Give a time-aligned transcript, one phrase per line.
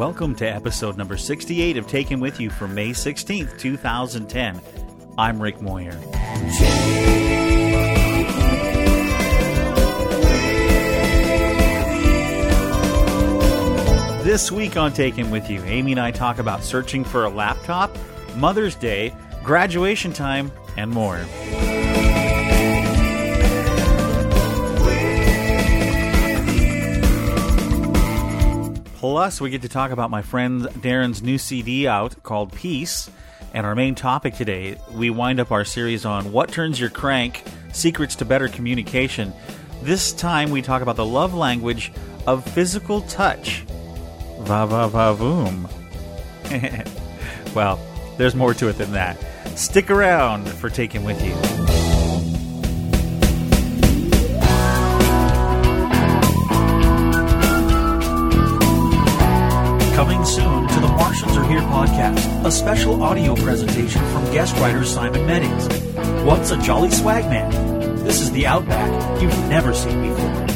[0.00, 4.58] Welcome to episode number 68 of Take Him With You for May 16th, 2010.
[5.18, 5.92] I'm Rick Moyer.
[14.24, 17.28] This week on Take Him With You, Amy and I talk about searching for a
[17.28, 17.94] laptop,
[18.36, 19.14] Mother's Day,
[19.44, 21.18] graduation time, and more.
[29.00, 33.10] Plus, we get to talk about my friend Darren's new CD out called Peace.
[33.54, 37.42] And our main topic today, we wind up our series on what turns your crank,
[37.72, 39.32] secrets to better communication.
[39.80, 41.92] This time we talk about the love language
[42.26, 43.62] of physical touch.
[44.40, 45.64] Va va va voom.
[47.54, 47.80] well,
[48.18, 49.16] there's more to it than that.
[49.56, 51.69] Stick around for Take Him With You.
[62.50, 65.68] A special audio presentation from guest writer Simon Meddings.
[66.24, 67.48] What's a jolly Swagman?
[68.02, 70.46] This is the Outback you've never seen before.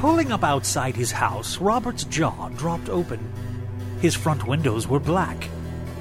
[0.00, 3.20] Pulling up outside his house, Robert's jaw dropped open.
[4.00, 5.48] His front windows were black.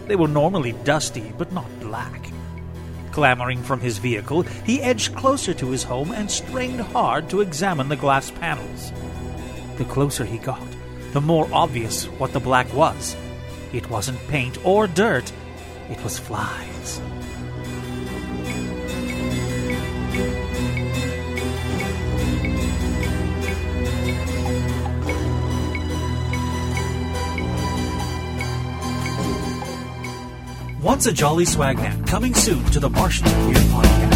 [0.08, 2.31] They were normally dusty, but not black.
[3.12, 7.88] Clambering from his vehicle, he edged closer to his home and strained hard to examine
[7.88, 8.92] the glass panels.
[9.80, 10.67] The closer he got,
[11.13, 13.16] the more obvious what the black was.
[13.72, 15.31] It wasn't paint or dirt,
[15.89, 16.99] it was flies.
[30.81, 34.09] Once a Jolly Swagman, coming soon to the Martians Are Here podcast.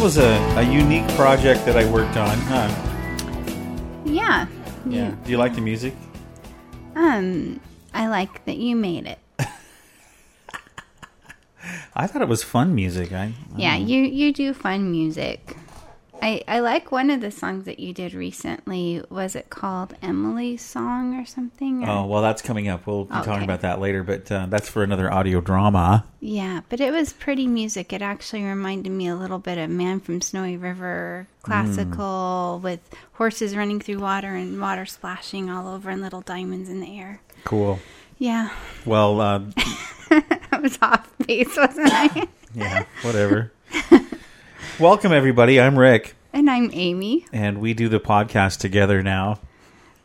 [0.00, 2.68] That was a, a unique project that I worked on, huh?
[4.06, 4.46] Yeah.
[4.86, 5.14] Yeah.
[5.24, 5.94] Do you like the music?
[6.96, 7.60] Um,
[7.92, 9.18] I like that you made it.
[11.94, 13.12] I thought it was fun music.
[13.12, 15.58] I, I Yeah, you you do fun music.
[16.22, 19.02] I I like one of the songs that you did recently.
[19.10, 21.84] Was it called Emily's song or something?
[21.84, 22.86] or- Oh well, that's coming up.
[22.86, 26.04] We'll be talking about that later, but uh, that's for another audio drama.
[26.20, 27.92] Yeah, but it was pretty music.
[27.92, 32.64] It actually reminded me a little bit of Man from Snowy River, classical Hmm.
[32.64, 32.80] with
[33.14, 37.20] horses running through water and water splashing all over and little diamonds in the air.
[37.44, 37.78] Cool.
[38.18, 38.50] Yeah,
[38.84, 39.40] Well, uh,
[40.10, 42.28] I was off base, wasn't I?
[42.54, 43.50] yeah, whatever.
[44.80, 45.60] Welcome everybody.
[45.60, 47.26] I'm Rick, and I'm Amy.
[47.32, 49.38] and we do the podcast together now.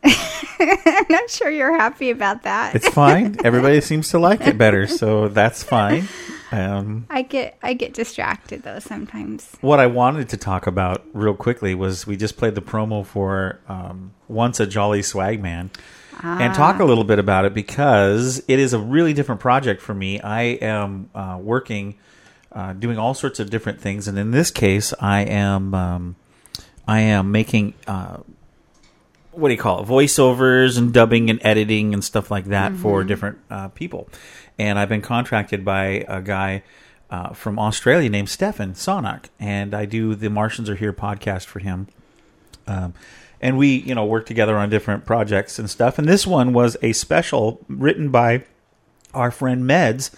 [0.04, 2.74] I'm not sure you're happy about that.
[2.74, 3.38] It's fine.
[3.44, 6.08] Everybody seems to like it better, so that's fine.
[6.52, 9.50] Um, I get I get distracted though sometimes.
[9.62, 13.60] what I wanted to talk about real quickly was we just played the promo for
[13.68, 15.70] um, Once a Jolly Swag Man.
[16.22, 19.92] And talk a little bit about it because it is a really different project for
[19.94, 20.18] me.
[20.18, 21.98] I am uh, working,
[22.56, 26.16] uh, doing all sorts of different things, and in this case, I am um,
[26.88, 28.16] I am making uh,
[29.36, 29.86] what do you call it?
[29.86, 34.08] Voiceovers and dubbing and editing and stuff like that for different uh, people.
[34.58, 36.62] And i've been contracted by a guy
[37.10, 39.26] uh, from australia named stefan sonak.
[39.38, 41.88] And i do the martians are here podcast for him.
[42.66, 42.94] Um,
[43.40, 45.98] and we you know work together on different projects and stuff.
[45.98, 48.44] And this one was a special written by
[49.12, 50.10] our friend meds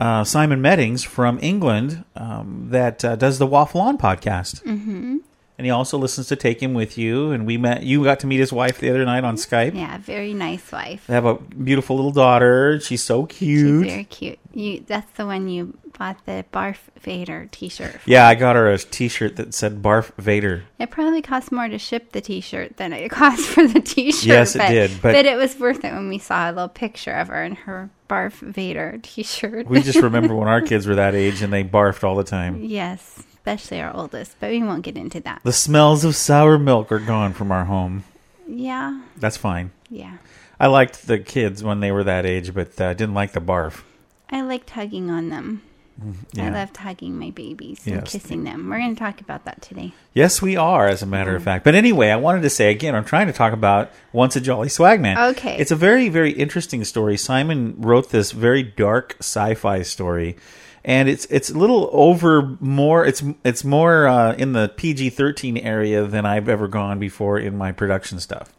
[0.00, 5.16] uh, simon meddings from england um, that uh, does the waffle on podcast mm-hmm.
[5.58, 8.26] and he also listens to take him with you and we met you got to
[8.26, 11.06] meet his wife the other night on skype Yeah, very nice wife.
[11.06, 14.38] they have a beautiful little daughter she's so She's cute very cute.
[14.52, 18.00] You that's the one you bought the Barf Vader t-shirt.
[18.06, 21.78] yeah i got her a t-shirt that said barf vader It probably cost more to
[21.78, 24.24] ship the t-shirt than it cost for the t-shirt.
[24.24, 27.12] Yes, it did, but- but it was worth it when we saw a little picture
[27.12, 29.66] of her in her Barf Vader t-shirt.
[29.66, 32.62] we just remember when our kids were that age and they barfed all the time
[32.62, 34.36] yes, especially our oldest.
[34.40, 35.40] But we won't get into that.
[35.44, 38.04] The smells of sour milk are gone from our home.
[38.46, 39.72] Yeah, That's fine.
[39.90, 40.18] yeah.
[40.60, 43.40] I liked the kids when they were that age, but I uh, didn't like the
[43.40, 43.82] barf.
[44.30, 45.62] I liked hugging on them.
[46.00, 46.50] I Yeah.
[46.52, 48.12] loved hugging my babies and Yes.
[48.12, 48.68] kissing them.
[48.70, 49.92] We're going to talk about that today.
[50.14, 51.64] Yes, we are, as a matter of fact.
[51.64, 54.68] But anyway, I wanted to say again, I'm trying to talk about Once a Jolly
[54.68, 55.30] Swagman.
[55.32, 55.56] Okay.
[55.58, 57.16] It's a very, very interesting story.
[57.16, 60.36] Simon wrote this very dark sci-fi story.
[60.84, 65.58] And it's it's a little over more it's it's more uh, in the PG thirteen
[65.58, 68.52] area than I've ever gone before in my production stuff.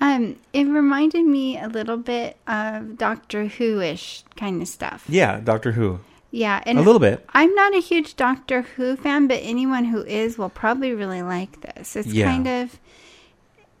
[0.00, 5.04] Um, it reminded me a little bit of Doctor Who ish kind of stuff.
[5.08, 6.00] Yeah, Doctor Who.
[6.36, 7.24] Yeah, and A little bit.
[7.32, 11.62] I'm not a huge Doctor Who fan, but anyone who is will probably really like
[11.62, 11.96] this.
[11.96, 12.26] It's Yeah.
[12.26, 12.78] kind of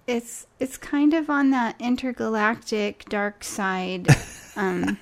[0.06, 4.08] it's it's kind of on that intergalactic dark side.
[4.58, 4.96] Um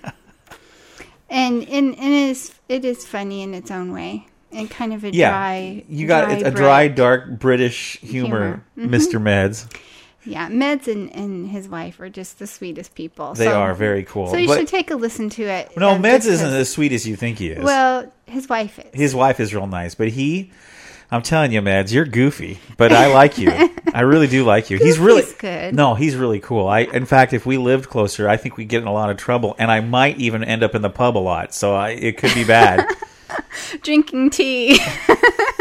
[1.31, 4.27] and and, and it is it is funny in its own way.
[4.51, 8.65] And kind of a Yeah, dry you got dry it's a dry, dark British humor,
[8.75, 8.99] Humor.
[8.99, 9.23] Mr.
[9.23, 9.73] Meds.
[10.27, 13.35] Yeah, Meds and, and his wife are just the sweetest people.
[13.35, 14.29] They so, are very cool.
[14.29, 15.77] So you But- should take a listen to it.
[15.77, 17.63] No, um, Meds isn't as sweet as you think he is.
[17.63, 18.87] Well, his wife is.
[18.93, 20.51] His wife is real nice, but he,
[21.11, 23.51] I'm telling you, Mads, you're goofy, but I like you.
[23.95, 24.79] I really do like you.
[24.79, 25.75] he's really good.
[25.75, 26.67] No, he's really cool.
[26.67, 29.17] I, in fact, if we lived closer, I think we'd get in a lot of
[29.17, 31.55] trouble, and I might even end up in the pub a lot.
[31.55, 32.89] So I, it could be bad.
[33.83, 34.79] drinking tea.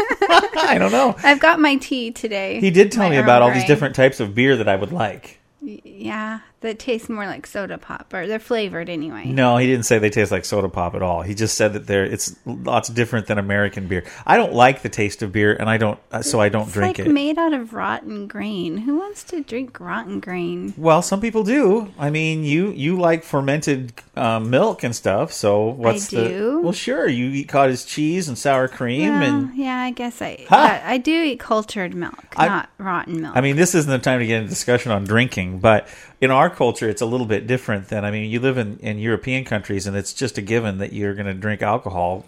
[0.62, 1.14] I don't know.
[1.22, 2.60] I've got my tea today.
[2.60, 4.92] He did tell My me about all these different types of beer that I would
[4.92, 5.38] like.
[5.60, 9.26] Yeah, that taste more like soda pop, or they're flavored anyway.
[9.26, 11.22] No, he didn't say they taste like soda pop at all.
[11.22, 14.04] He just said that they're it's lots different than American beer.
[14.26, 16.72] I don't like the taste of beer, and I don't, uh, so I don't it's
[16.72, 17.10] drink like it.
[17.12, 18.78] made out of rotten grain.
[18.78, 20.74] Who wants to drink rotten grain?
[20.76, 21.92] Well, some people do.
[21.98, 25.32] I mean, you you like fermented um, milk and stuff.
[25.32, 26.28] So what's the?
[26.28, 26.60] do.
[26.62, 27.06] Well, sure.
[27.08, 30.46] You eat cottage cheese and sour cream, Well, and yeah, I guess I.
[30.48, 33.36] But I do eat cultured milk, I- not rotten milk.
[33.36, 35.88] I mean, this isn't the time to get into discussion on drinking, but
[36.20, 37.88] in our culture, it's a little bit different.
[37.88, 40.92] Than I mean, you live in in European countries, and it's just a given that
[40.92, 42.24] you're going to drink alcohol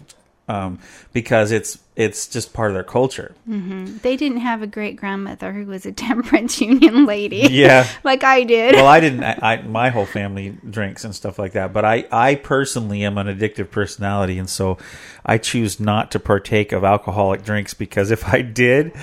[0.47, 0.79] um,
[1.13, 3.35] because it's it's just part of their culture.
[3.45, 7.47] they didn't have a great grandmother who was a temperance union lady.
[7.49, 7.87] Yeah.
[8.03, 8.75] like I did.
[8.75, 9.23] well, I didn't.
[9.23, 13.17] I, I my whole family drinks and stuff like that, but I I personally am
[13.17, 14.77] an addictive personality, and so
[15.25, 18.93] I choose not to partake of alcoholic drinks because if I did.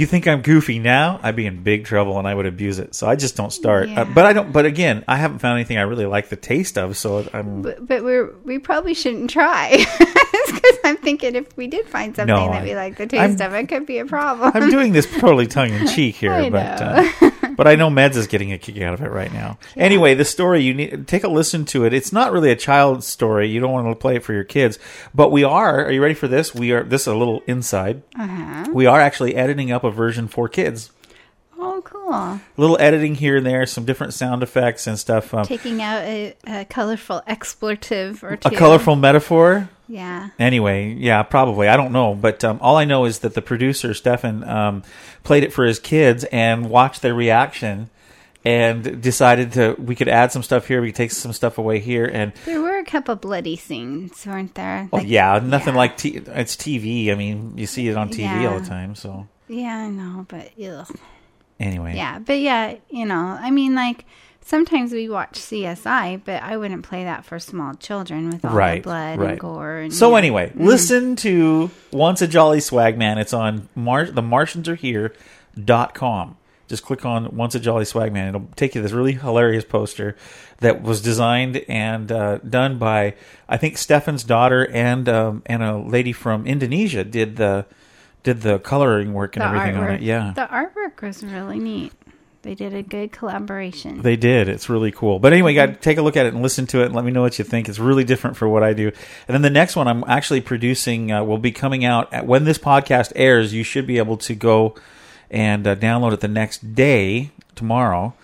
[0.00, 1.20] You think I'm goofy now?
[1.22, 2.94] I'd be in big trouble and I would abuse it.
[2.94, 3.90] So I just don't start.
[3.90, 4.50] Uh, but I don't.
[4.50, 6.96] But again, I haven't found anything I really like the taste of.
[6.96, 7.60] So I'm.
[7.60, 9.84] but, but we're we probably shouldn't try
[10.54, 13.40] because I'm thinking if we did find something No, that we like the I'm- taste
[13.42, 14.50] of, it could be a problem.
[14.54, 18.26] I'm doing this totally tongue in cheek here, but uh, but I know Meds is
[18.26, 19.58] getting a kick out of it right now.
[19.76, 21.92] Anyway, the story you need take a listen to it.
[21.92, 23.48] It's not really a child's story.
[23.48, 24.78] You don't want to play it for your kids,
[25.14, 25.84] but we are.
[25.84, 26.54] Are you ready for this?
[26.54, 26.82] We are.
[26.84, 28.02] This is a little inside.
[28.18, 28.70] uh-huh.
[28.72, 30.90] We are actually editing up a version for kids.
[31.62, 32.12] Oh, cool!
[32.12, 35.34] A little editing here and there, some different sound effects and stuff.
[35.34, 38.48] Um, Taking out a, a colorful expletive or two.
[38.48, 39.68] a colorful metaphor.
[39.88, 40.30] Yeah.
[40.38, 41.68] Anyway, yeah, probably.
[41.68, 44.82] I don't know, but um, all I know is that the producer Stefan um,
[45.24, 47.90] played it for his kids and watched their reaction,
[48.44, 51.78] and decided to we could add some stuff here, we could take some stuff away
[51.80, 54.88] here, and There were a couple bloody scenes, weren't there?
[54.90, 55.78] well, Like- yeah, nothing yeah.
[55.78, 57.10] like t- it's TV.
[57.10, 58.94] I mean, you see it on TV all the time.
[58.94, 60.88] So Yeah, I know, but ugh.
[61.60, 64.04] Anyway, Yeah, but yeah, you know, I mean, like
[64.42, 68.82] sometimes we watch CSI, but I wouldn't play that for small children with all Right,
[68.82, 69.30] the blood right.
[69.32, 69.76] and gore.
[69.78, 73.18] And, So anyway, listen to Once a Jolly Swag Man.
[73.18, 75.14] It's on Mar- the Martians are here
[75.62, 76.36] dot com.
[76.68, 78.28] Just click on Once a Jolly Swag Man.
[78.28, 80.16] It'll take you to this really hilarious poster
[80.58, 83.14] that was designed and uh, done by
[83.48, 87.66] I think Stefan's daughter and um, and a lady from Indonesia did the
[88.22, 90.02] did the coloring work and the everything artwork, on it.
[90.02, 90.32] Yeah.
[90.34, 91.92] the artwork was really neat.
[92.42, 94.00] They did a good collaboration.
[94.00, 94.48] They did.
[94.48, 95.18] It's really cool.
[95.18, 97.04] But anyway, got to take a look at it and listen to it and let
[97.04, 97.68] me know what you think.
[97.68, 98.88] It's really different for what I do.
[99.28, 102.44] And then the next one I'm actually producing uh, will be coming out at, when
[102.44, 103.52] this podcast airs.
[103.52, 104.74] You should be able to go
[105.30, 108.14] and uh, download it the next day, tomorrow.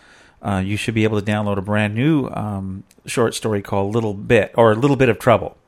[0.41, 4.15] Uh, you should be able to download a brand new um, short story called "Little
[4.15, 5.59] Bit" or "A Little Bit of Trouble"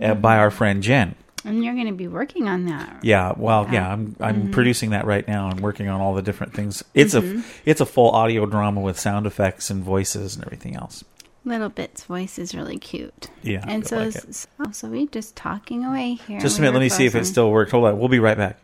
[0.00, 1.16] uh, by our friend Jen.
[1.44, 3.00] And you're going to be working on that.
[3.02, 4.50] Yeah, well, yeah, I'm I'm mm-hmm.
[4.52, 6.84] producing that right now and working on all the different things.
[6.94, 7.40] It's a mm-hmm.
[7.64, 11.04] it's a full audio drama with sound effects and voices and everything else.
[11.44, 13.28] Little Bit's voice is really cute.
[13.42, 14.46] Yeah, and so, like is, it.
[14.60, 16.38] Oh, so, we just talking away here.
[16.38, 17.70] Just a minute, let me see if it still worked.
[17.70, 18.58] Hold on, we'll be right back.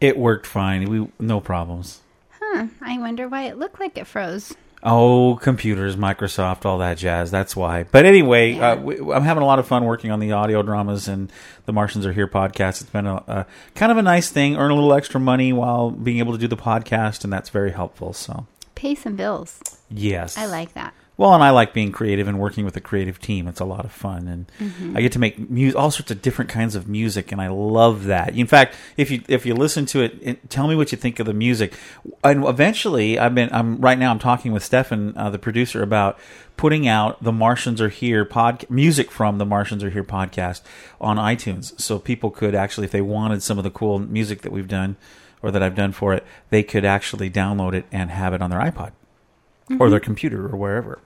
[0.00, 0.90] It worked fine.
[0.90, 2.00] We no problems.
[2.40, 4.54] Huh, I wonder why it looked like it froze.
[4.84, 7.30] Oh, computers, Microsoft, all that jazz.
[7.30, 7.84] That's why.
[7.84, 8.72] But anyway, Yeah.
[8.72, 11.30] uh, we, I'm having a lot of fun working on the audio dramas and
[11.66, 12.80] the Martians are here podcast.
[12.80, 13.46] It's been a, a
[13.76, 14.56] kind of a nice thing.
[14.56, 17.70] Earn a little extra money while being able to do the podcast, and that's very
[17.70, 18.12] helpful.
[18.12, 19.60] So Pay some bills.
[19.88, 20.94] yes, I like that.
[21.18, 23.46] Well, and I like being creative and working with a creative team.
[23.46, 24.96] It's a lot of fun, and Mm-hmm.
[24.96, 28.04] I get to make mu- all sorts of different kinds of music, and I love
[28.04, 28.34] that.
[28.34, 31.20] In fact, if you if you listen to it, it tell me what you think
[31.20, 31.74] of the music.
[32.24, 36.18] And eventually, I've been I'm right now I'm talking with Stefan, uh, the producer, about
[36.56, 40.62] putting out the Martians Are Here pod music from the Martians Are Here podcast
[41.00, 44.52] on iTunes, so people could actually, if they wanted some of the cool music that
[44.52, 44.96] we've done
[45.42, 48.50] or that I've done for it, they could actually download it and have it on
[48.50, 48.92] their iPod
[49.80, 50.04] or their mm-hmm.
[50.04, 51.00] computer or wherever.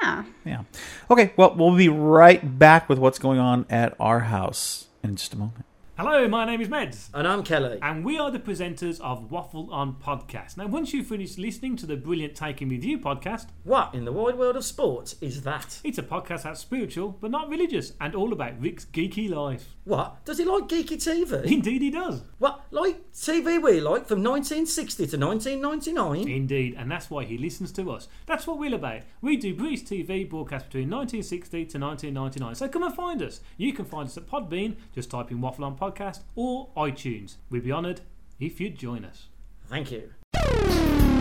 [0.00, 0.24] Yeah.
[0.44, 0.62] Yeah.
[1.10, 1.32] Okay.
[1.36, 5.36] Well, we'll be right back with what's going on at our house in just a
[5.36, 5.64] moment.
[5.98, 7.08] Hello, my name is Meds.
[7.14, 7.78] And I'm Kelly.
[7.80, 10.58] And we are the presenters of Waffle on Podcast.
[10.58, 14.12] Now, once you've finished listening to the brilliant Taking With You podcast, What in the
[14.12, 15.80] wide world of sports is that?
[15.84, 19.74] it's a podcast that's spiritual but not religious and all about Rick's geeky life.
[19.84, 20.22] What?
[20.26, 21.44] Does he like geeky TV?
[21.50, 22.22] Indeed, he does.
[22.38, 22.60] what?
[22.70, 26.28] Like TV we like from 1960 to 1999?
[26.28, 28.08] Indeed, and that's why he listens to us.
[28.26, 29.00] That's what we're about.
[29.22, 32.54] We do British TV broadcast between 1960 to 1999.
[32.54, 33.40] So come and find us.
[33.56, 35.85] You can find us at Podbean, just type in Waffle on Podcast,
[36.34, 37.36] or iTunes.
[37.50, 38.00] We'd be honoured
[38.38, 39.28] if you'd join us.
[39.68, 41.15] Thank you.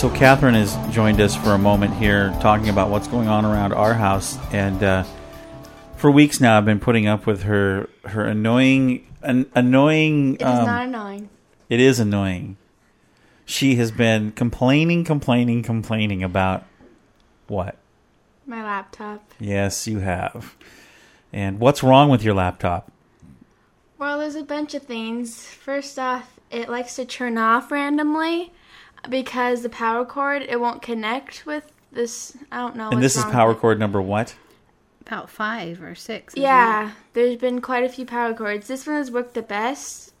[0.00, 3.74] So, Catherine has joined us for a moment here talking about what's going on around
[3.74, 4.38] our house.
[4.50, 5.04] And uh,
[5.96, 10.36] for weeks now, I've been putting up with her her annoying, an, annoying.
[10.36, 11.28] It is um, not annoying.
[11.68, 12.56] It is annoying.
[13.44, 16.64] She has been complaining, complaining, complaining about
[17.46, 17.76] what?
[18.46, 19.22] My laptop.
[19.38, 20.56] Yes, you have.
[21.30, 22.90] And what's wrong with your laptop?
[23.98, 25.44] Well, there's a bunch of things.
[25.44, 28.50] First off, it likes to turn off randomly
[29.08, 32.36] because the power cord it won't connect with this.
[32.52, 32.90] I don't know.
[32.90, 34.34] and this is power cord number what?
[35.06, 36.34] About five or six.
[36.34, 38.68] isn't Yeah, there's been quite a few power cords.
[38.68, 40.12] This one has worked the best,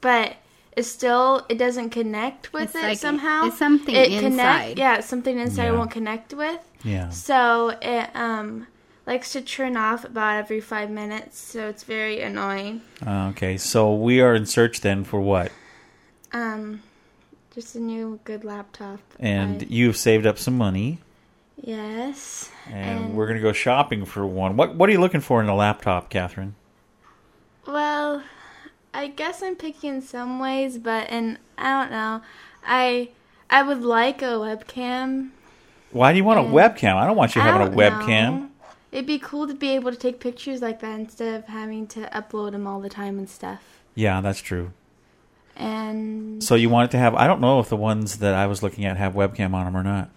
[0.00, 0.36] but
[0.76, 3.46] it still it doesn't connect with It's it like- somehow.
[3.46, 4.78] it's something it inside.
[4.78, 5.72] yeah, something inside Yeah.
[5.74, 6.60] it won't connect with.
[6.84, 7.10] Yeah.
[7.10, 8.66] So it um
[9.06, 11.38] likes to turn off about every five minutes.
[11.38, 12.82] So it's very annoying.
[13.06, 15.50] Uh, okay, so we are in search then for what?
[16.32, 16.82] Um,
[17.60, 19.00] just a new good laptop.
[19.18, 20.98] And I- you've saved up some money,
[21.60, 22.50] yes.
[22.70, 24.56] and, And- we're going to go shopping for one.
[24.56, 26.54] What What are you looking for in a laptop, Catherine?
[27.66, 28.22] Well,
[28.94, 32.22] I guess I'm picky in some ways, but and I don't know.
[32.64, 33.08] I
[33.50, 35.30] I would like a webcam.
[35.90, 36.94] Why do you want a webcam?
[36.94, 38.40] I don't want you having a webcam.
[38.40, 38.48] know.
[38.92, 42.00] It'd be cool to be able to take pictures like that instead of having to
[42.14, 43.60] upload them all the time and stuff.
[43.94, 44.72] Yeah, that's true.
[45.58, 47.14] And So you want it to have?
[47.16, 49.76] I don't know if the ones that I was looking at have webcam on them
[49.76, 50.08] or not.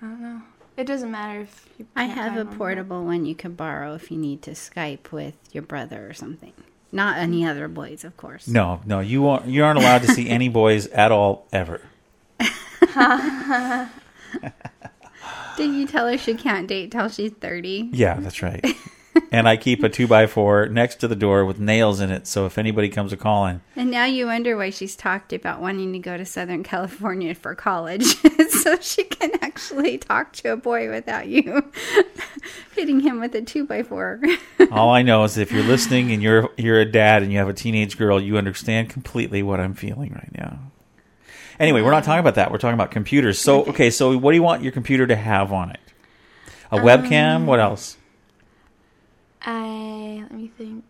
[0.00, 0.42] I don't know.
[0.76, 1.86] It doesn't matter if you.
[1.94, 5.34] I have a one, portable one you can borrow if you need to Skype with
[5.52, 6.54] your brother or something.
[6.90, 8.48] Not any other boys, of course.
[8.48, 9.46] No, no, you aren't.
[9.46, 11.82] You aren't allowed to see any boys at all ever.
[15.56, 17.90] Did you tell her she can't date till she's 30?
[17.92, 18.64] Yeah, that's right.
[19.32, 22.26] and I keep a two by four next to the door with nails in it,
[22.26, 25.92] so if anybody comes a calling, And now you wonder why she's talked about wanting
[25.92, 28.04] to go to Southern California for college.
[28.50, 31.70] so she can actually talk to a boy without you
[32.74, 34.20] hitting him with a two by four.
[34.70, 37.48] all I know is if you're listening and you're you're a dad and you have
[37.48, 40.58] a teenage girl, you understand completely what I'm feeling right now.
[41.58, 42.50] Anyway, we're not um, talking about that.
[42.50, 43.38] We're talking about computers.
[43.38, 45.80] So, okay, so what do you want your computer to have on it?
[46.70, 47.44] A um, webcam?
[47.44, 47.96] What else?
[49.42, 50.84] I let me think.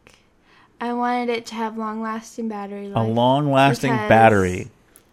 [0.80, 4.68] I wanted it to have long lasting battery A long-lasting battery.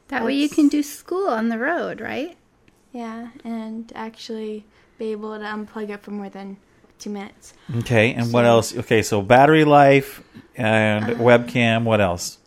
[0.07, 2.35] that way you can do school on the road, right?
[2.91, 4.65] Yeah, and actually
[4.97, 6.57] be able to unplug it for more than
[6.97, 7.53] two minutes.
[7.77, 8.75] Okay, and what else?
[8.75, 10.23] Okay, so battery life
[10.57, 11.23] and Uh-huh.
[11.23, 11.83] webcam.
[11.83, 12.39] What else?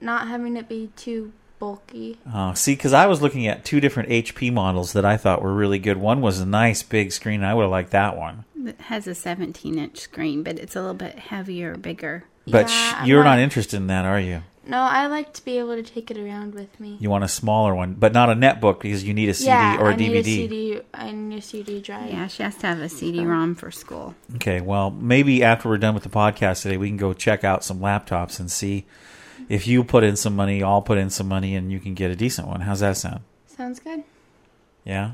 [0.00, 2.18] Not having it be too bulky.
[2.32, 5.54] Uh, see, because I was looking at two different HP models that I thought were
[5.54, 5.98] really good.
[5.98, 7.44] One was a nice big screen.
[7.44, 8.44] I would have liked that one.
[8.68, 12.24] It has a 17 inch screen, but it's a little bit heavier, bigger.
[12.46, 14.42] But Yeah, sh- you're not not- interested in that, are you?
[14.68, 16.96] No, I like to be able to take it around with me.
[16.98, 19.78] You want a smaller one, but not a netbook because you need a CD yeah,
[19.78, 19.98] or a I DVD.
[19.98, 20.80] need a CD.
[20.92, 22.10] I need a CD drive.
[22.12, 24.16] Yeah, she has to have a CD ROM for school.
[24.34, 27.62] Okay, well, maybe after we're done with the podcast today, we can go check out
[27.62, 28.86] some laptops and see
[29.48, 32.10] if you put in some money, I'll put in some money, and you can get
[32.10, 32.62] a decent one.
[32.62, 33.20] How's that sound?
[33.46, 34.02] Sounds good.
[34.84, 35.12] Yeah.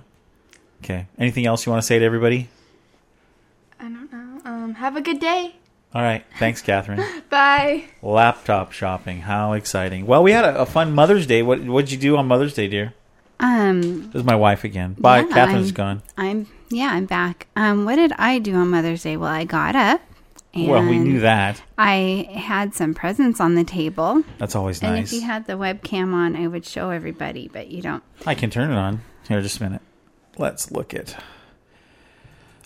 [0.82, 1.08] Okay.
[1.18, 2.48] Anything else you want to say to everybody?
[3.82, 4.40] I don't know.
[4.50, 5.56] Um, have a good day.
[5.94, 6.24] All right.
[6.38, 7.02] Thanks, Catherine.
[7.30, 7.84] Bye.
[8.00, 9.20] Laptop shopping.
[9.20, 10.06] How exciting.
[10.06, 11.42] Well, we had a, a fun Mother's Day.
[11.42, 12.94] What What'd you do on Mother's Day, dear?
[13.40, 14.94] Um, This is my wife again.
[14.98, 15.20] Bye.
[15.20, 16.02] Yeah, Catherine's I'm- gone.
[16.16, 17.48] I'm yeah, I'm back.
[17.56, 19.16] Um, what did I do on Mother's Day?
[19.18, 20.00] Well, I got up.
[20.54, 21.60] And Well, we knew that.
[21.78, 24.90] I had some presents on the table, That's always nice.
[24.90, 28.02] and if you had the webcam on, I would show everybody, but you don't.
[28.26, 29.00] I can turn it on.
[29.28, 29.80] Here, just a minute.
[30.38, 31.22] Let's look at.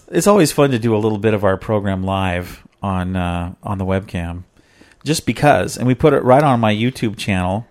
[0.09, 3.79] It's always fun to do a little bit of our program live on uh, on
[3.79, 4.45] the webcam,
[5.05, 5.77] just because.
[5.77, 7.67] And we put it right on my YouTube channel,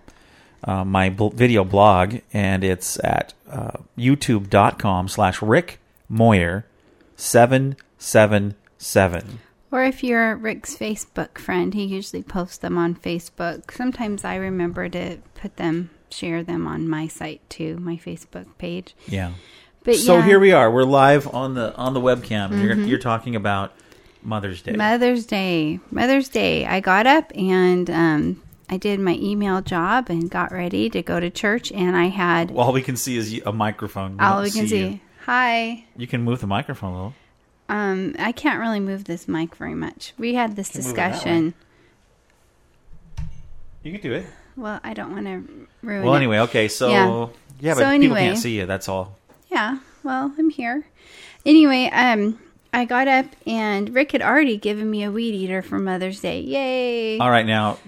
[0.64, 6.66] uh, my bl- video blog, and it's at uh, youtube.com slash Rick Moyer
[7.16, 9.40] seven seven seven.
[9.72, 13.72] Or if you're Rick's Facebook friend, he usually posts them on Facebook.
[13.72, 18.94] Sometimes I remember to put them, share them on my site too, my Facebook page.
[19.08, 19.32] Yeah.
[19.86, 20.28] But so yeah, Mm-hmm.
[20.28, 20.70] here we are.
[20.70, 22.62] We're live on the on the webcam.
[22.62, 23.72] You're, you're talking about
[24.22, 24.72] Mother's Day.
[24.72, 25.78] Mother's Day.
[25.90, 26.66] Mother's Day.
[26.66, 31.20] I got up and um, I did my email job and got ready to go
[31.20, 34.16] to church, and I had All we can see is a microphone.
[34.16, 34.68] We all we can you.
[34.68, 35.00] see.
[35.24, 35.84] Hi.
[35.96, 37.14] You can move the microphone a little.
[37.68, 40.14] Um, I can't really move this mic very much.
[40.18, 41.54] We had this Can move it that discussion.
[43.82, 44.26] You can do it.
[44.56, 46.18] Well, I don't want to ruin Well, it.
[46.18, 46.66] anyway, okay.
[46.68, 47.26] So Yeah.
[47.60, 48.66] yeah, but So people can't see you.
[48.66, 49.16] That's all.
[49.56, 50.84] Yeah, well, I'm here.
[51.46, 52.38] Anyway, um,
[52.74, 56.40] I got up and Rick had already given me a weed eater for Mother's Day.
[56.40, 57.18] Yay!
[57.18, 57.78] All right, now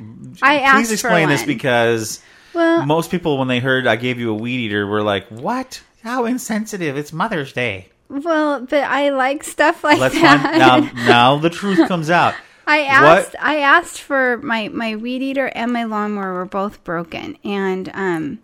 [0.41, 2.23] I please explain this because
[2.55, 5.83] well, most people, when they heard I gave you a weed eater, were like, "What?
[6.03, 6.97] How insensitive!
[6.97, 10.43] It's Mother's Day." well, but I like stuff like Let's that.
[10.43, 11.05] find now.
[11.07, 12.33] Now the truth comes out.
[12.67, 13.37] I What- asked.
[13.41, 18.39] I asked for my my weed eater and my lawnmower were both broken, and um,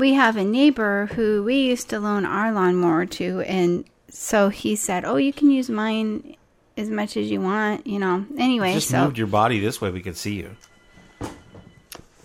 [0.00, 4.74] we have a neighbor who we used to loan our lawnmower to, and so he
[4.74, 6.36] said, "Oh, you can use mine
[6.76, 8.24] as much as you want," you know.
[8.38, 10.56] Anyway, Just so moved your body this way, we could see you.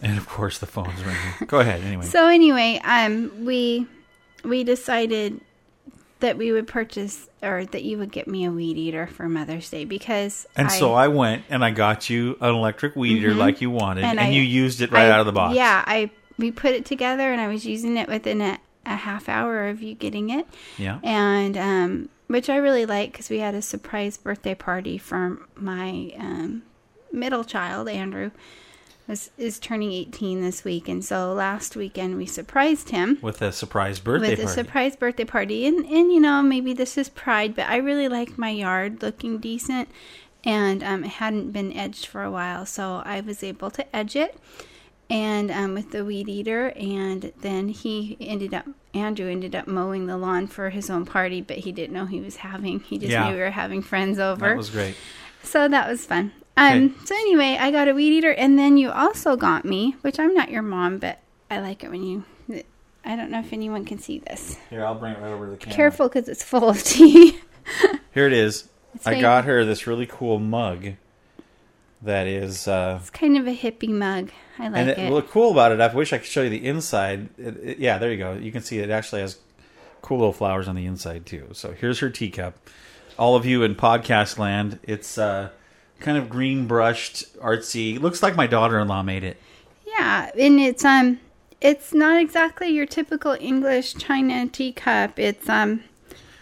[0.02, 1.20] And of course, the phone's ringing.
[1.48, 1.82] Go ahead.
[1.84, 3.88] Anyway, so anyway, um, we
[4.44, 5.42] we decided
[6.20, 9.70] that we would purchase or that you would get me a weed eater for Mother's
[9.70, 13.62] Day because and so I went and I got you an electric weed eater like
[13.62, 14.26] you wanted, and, Mm-hmm.
[14.26, 15.56] And I- you used it right I- out of the box.
[15.56, 19.28] Yeah, I we put it together and I was using it within a, a half
[19.30, 20.46] hour of you getting it,
[20.78, 21.00] Yeah.
[21.04, 26.12] and um, which I really like because we had a surprise birthday party for my
[26.18, 26.64] um,
[27.12, 28.32] middle child Andrew.
[29.08, 33.52] Was, is turning 18 this week, and so last weekend we surprised him With a
[33.52, 34.56] surprise birthday with a party.
[34.56, 35.68] surprise birthday party.
[35.68, 39.38] And, and you know, maybe this is pride, but I really like my yard looking
[39.38, 39.90] decent.
[40.44, 44.16] And um, it hadn't been edged for a while, so I was able to edge
[44.16, 44.40] it.
[45.10, 48.66] And um, with the weed eater, and then he ended up,
[48.96, 52.22] Andrew ended up mowing the lawn for his own party, but he didn't know he
[52.22, 53.28] was having, he just Yeah.
[53.30, 54.48] knew we were having friends over.
[54.50, 54.96] that was great.
[55.44, 56.32] So that was fun.
[56.58, 56.94] Um, Okay.
[57.06, 60.34] So anyway, I got a weed eater, and then you also got me, which I'm
[60.34, 61.20] not your mom, but
[61.52, 62.24] I like it when you.
[63.08, 64.58] I don't know if anyone can see this.
[64.72, 65.76] Here, I'll bring it right over to the camera.
[65.76, 67.38] Careful, because it's full of tea.
[68.16, 68.68] Here it is.
[68.96, 70.94] It's I very- got her this really cool mug.
[72.02, 74.32] That is, uh, It's kind of a hippie mug.
[74.60, 74.98] I like and it.
[75.00, 77.30] it, what's cool about it, I wish I could show you the inside.
[77.38, 78.34] It, it- yeah, there you go.
[78.34, 79.38] You can see it actually has
[80.02, 81.48] cool little flowers on the inside too.
[81.54, 82.58] So here's her teacup.
[83.18, 85.50] All of you in podcast land, it's uh,
[86.00, 88.00] kind of green brushed, artsy.
[88.00, 89.38] Looks like my daughter-in-law made it.
[89.88, 91.20] yeah, and it's um,
[91.62, 95.18] it's not exactly your typical English China teacup.
[95.18, 95.84] It's um,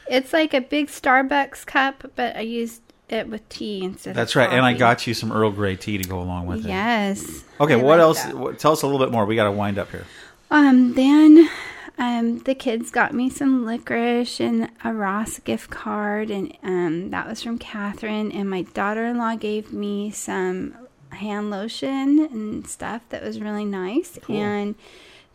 [0.09, 4.15] it's like a big Starbucks cup, but I used it with tea instead.
[4.15, 4.49] That's right.
[4.49, 6.69] And I got you some Earl Grey tea to go along with it.
[6.69, 7.43] Yes.
[7.59, 8.23] Okay, I what like else?
[8.23, 8.59] that.
[8.59, 9.25] Tell us a little bit more.
[9.25, 10.05] We got to wind up here.
[10.49, 11.49] Um, then
[11.97, 17.27] um, the kids got me some licorice and a Ross gift card, and um, that
[17.27, 18.31] was from Catherine.
[18.31, 20.75] And my daughter in law gave me some
[21.09, 24.17] hand lotion and stuff that was really nice.
[24.21, 24.37] Cool.
[24.37, 24.75] And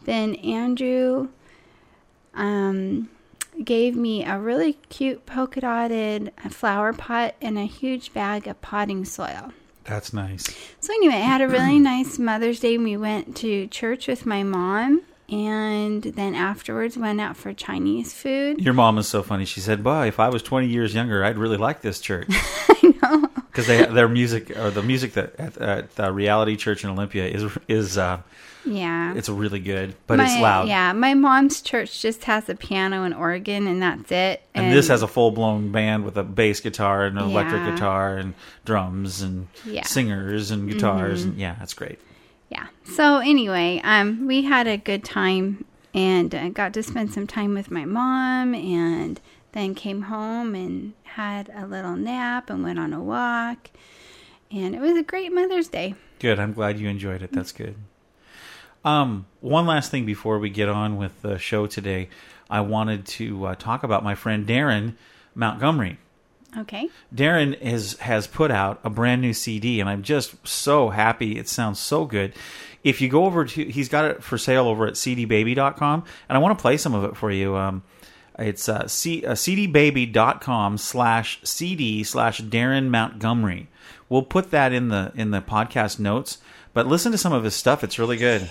[0.04, 1.28] then Andrew
[2.34, 3.08] um,
[3.64, 9.04] gave me a really cute polka dotted flower pot and a huge bag of potting
[9.04, 9.52] soil.
[9.84, 10.44] That's nice.
[10.80, 12.76] So anyway, I had a really nice Mother's Day.
[12.78, 18.60] We went to church with my mom, and then afterwards went out for Chinese food.
[18.60, 19.46] Your mom is so funny.
[19.46, 22.94] She said, "Boy, if I was 20 years younger, I'd really like this church." I
[23.02, 27.26] know because their music or the music that at, at the Reality Church in Olympia
[27.26, 28.20] is is uh,
[28.64, 30.68] Yeah, it's really good, but my, it's loud.
[30.68, 34.42] Yeah, my mom's church just has a piano and organ, and that's it.
[34.54, 38.16] And, this has a full blown band with a bass guitar and an electric guitar
[38.16, 39.82] and drums and Yeah.
[39.82, 39.86] Mm-hmm.
[39.86, 41.98] singers and guitars and yeah, that's great.
[42.50, 42.66] yeah.
[42.94, 47.54] So anyway, um, we had a good time and uh, got to spend some time
[47.54, 49.18] with my mom, and
[49.52, 53.70] then came home and had a little nap and went on a walk,
[54.50, 55.94] and it was a great Mother's Day.
[56.18, 56.38] Good.
[56.38, 57.32] I'm glad you enjoyed it.
[57.32, 57.76] That's good.
[58.88, 62.08] Um, one last thing before we get on with the show today,
[62.48, 64.94] I wanted to uh, talk about my friend Darren
[65.34, 65.98] Montgomery.
[66.56, 66.88] Okay.
[67.14, 71.38] Darren is has put out a brand new CD, and I'm just so happy.
[71.38, 72.32] It sounds so good.
[72.82, 76.40] If you go over to, he's got it for sale over at cdbaby.com, and I
[76.40, 77.56] want to play some of it for you.
[77.56, 77.82] Um,
[78.38, 83.68] it's uh, C, uh, cdbaby.com slash cd slash Darren Montgomery.
[84.08, 86.38] We'll put that in the in the podcast notes.
[86.72, 88.50] But listen to some of his stuff; it's really good.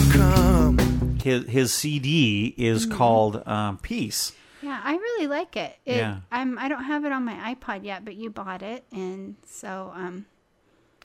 [1.21, 4.33] his his CD is called um, Peace.
[4.61, 5.75] Yeah, I really like it.
[5.85, 6.19] it Yeah.
[6.31, 6.57] I'm.
[6.59, 10.25] I don't have it on my iPod yet, but you bought it, and so um,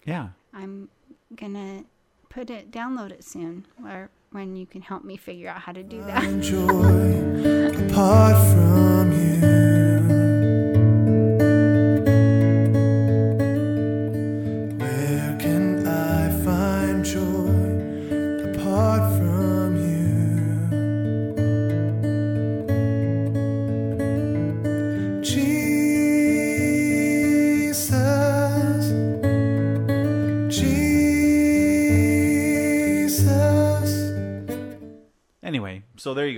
[0.04, 0.28] Yeah.
[0.52, 0.88] I'm
[1.34, 1.84] gonna
[2.28, 5.82] put it, download it soon, or when you can help me figure out how to
[5.82, 6.22] do that.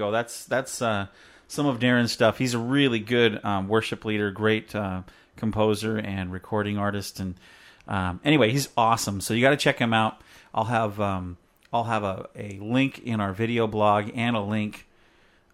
[0.09, 0.13] Go.
[0.13, 1.07] That's that's uh,
[1.47, 2.39] some of Darren's stuff.
[2.39, 5.03] He's a really good um, worship leader, great uh,
[5.37, 7.35] composer and recording artist, and
[7.87, 9.21] um, anyway, he's awesome.
[9.21, 10.21] So you got to check him out.
[10.55, 11.37] I'll have um,
[11.73, 14.87] I'll have a, a link in our video blog and a link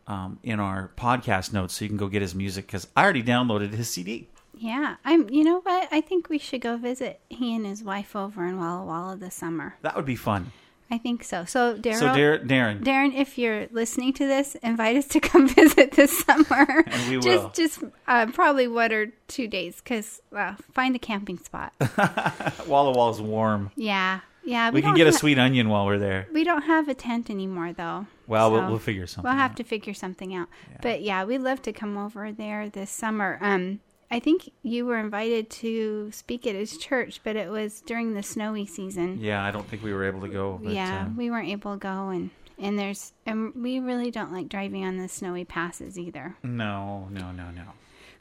[0.07, 3.23] um, in our podcast notes, so you can go get his music because I already
[3.23, 4.29] downloaded his CD.
[4.57, 5.29] Yeah, I'm.
[5.31, 5.89] You know what?
[5.91, 9.35] I think we should go visit he and his wife over in Walla Walla this
[9.35, 9.77] summer.
[9.83, 10.53] That would be fun.
[10.91, 11.45] I think so.
[11.45, 15.49] So, Daryl, So Dar- Darren, Darren, if you're listening to this, invite us to come
[15.63, 16.85] visit this summer.
[16.87, 17.23] And we will.
[17.51, 21.73] Just, just uh, probably one or two days, because uh, find a camping spot.
[22.67, 23.71] Walla Walla's warm.
[23.77, 24.71] yeah, yeah.
[24.71, 26.29] We can don't get a ha- sweet onion while we're there.
[26.33, 28.07] We don't have a tent anymore, though.
[28.27, 29.29] Well, we'll, we'll figure something.
[29.31, 29.57] We'll have out.
[29.59, 30.49] to figure something out.
[30.83, 33.39] But yeah, we'd love to come over there this summer.
[33.41, 38.15] Um, I think you were invited to speak at his church, but it was during
[38.15, 39.19] the snowy season.
[39.21, 40.61] Yeah, I don't think we were able to go.
[40.63, 44.33] But, yeah, uh, we weren't able to go, and and there's and we really don't
[44.33, 46.37] like driving on the snowy passes either.
[46.43, 47.65] no, no, no, no.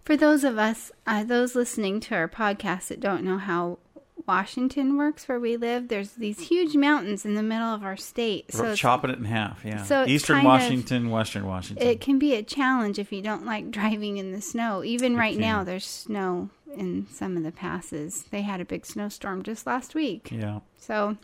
[0.04, 3.80] For those of us, uh, those listening to our podcast that don't know how
[4.28, 8.54] Washington works, where we live, there's these huge mountains in the middle of our state.
[8.54, 9.64] So chopping it in half.
[9.66, 9.84] Yeah.
[9.84, 11.88] so Eastern kind of- Washington, Western Washington.
[11.88, 14.84] it can be a challenge if you don't like driving in the snow.
[14.84, 18.24] Even right now, there's snow in some of the passes.
[18.32, 20.30] They had a big snowstorm just last week.
[20.32, 20.60] yeah.
[20.78, 21.18] So,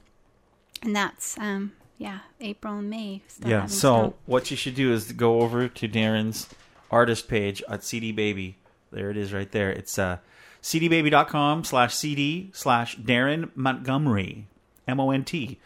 [0.83, 3.21] and that's um yeah, April and May.
[3.45, 3.65] Yeah.
[3.65, 4.13] So snow.
[4.25, 6.47] what you should do is go over to Darren's
[6.89, 8.57] artist page at CD Baby.
[8.91, 9.69] There it is, right there.
[9.69, 10.17] It's uh,
[10.61, 14.47] cdbaby.com slash cd slash Darren Montgomery,
[14.87, 15.59] M O N T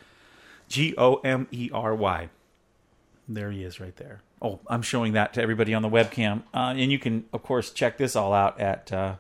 [0.68, 2.30] G O M E R Y.
[3.28, 4.22] There he is, right there.
[4.42, 7.72] Oh, I'm showing that to everybody on the webcam, uh, and you can, of course,
[7.72, 9.16] check this all out at uh,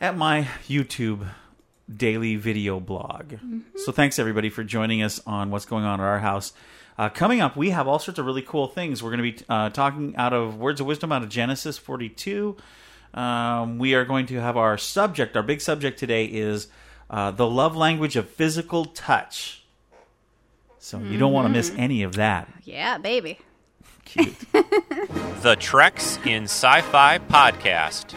[0.00, 1.26] at my YouTube
[1.94, 3.34] daily video blog.
[3.76, 6.52] So thanks everybody for joining us on what's going on at our house.
[6.98, 9.02] Uh, coming up, we have all sorts of really cool things.
[9.02, 12.56] We're going to be uh, talking out of words of wisdom out of Genesis 42.
[13.14, 15.36] Um, we are going to have our subject.
[15.36, 16.68] Our big subject today is
[17.08, 19.64] uh, the love language of physical touch.
[20.78, 22.48] So you don't want to miss any of that.
[22.64, 23.38] yeah, baby.
[24.04, 24.34] Cute.
[25.42, 28.14] The Treks in Sci Fi Podcast.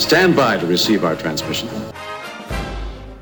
[0.00, 1.68] Stand by to receive our transmission.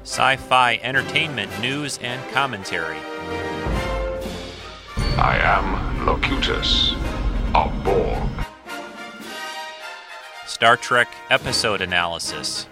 [0.05, 2.97] Sci fi entertainment news and commentary.
[5.17, 6.93] I am Locutus
[7.55, 8.42] of Borg.
[10.47, 12.67] Star Trek episode analysis.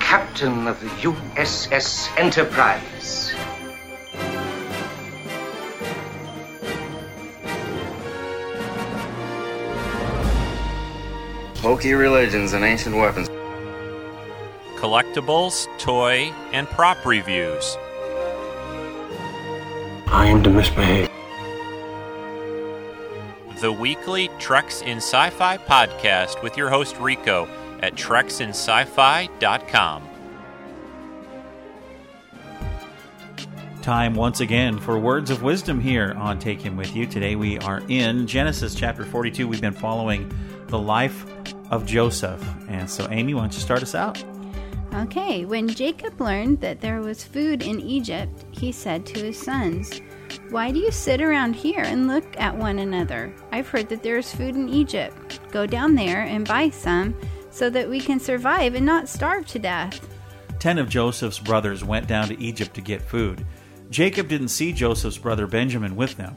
[0.00, 3.32] Captain of the USS Enterprise.
[11.60, 13.28] Hokey religions and ancient weapons.
[14.76, 17.76] Collectibles, toy, and prop reviews.
[20.06, 21.10] I am to misbehave.
[23.60, 27.48] The weekly Treks in Sci Fi podcast with your host Rico
[27.82, 30.08] at treksinsci-fi.com.
[33.82, 37.04] Time once again for words of wisdom here on Take Him With You.
[37.04, 39.48] Today we are in Genesis chapter 42.
[39.48, 40.32] We've been following
[40.68, 41.26] the life
[41.72, 42.48] of Joseph.
[42.68, 44.22] And so, Amy, why don't you start us out?
[44.94, 50.00] Okay, when Jacob learned that there was food in Egypt, he said to his sons,
[50.50, 53.32] Why do you sit around here and look at one another?
[53.52, 55.40] I've heard that there is food in Egypt.
[55.50, 57.14] Go down there and buy some
[57.50, 60.06] so that we can survive and not starve to death.
[60.58, 63.46] Ten of Joseph's brothers went down to Egypt to get food.
[63.90, 66.36] Jacob didn't see Joseph's brother Benjamin with them.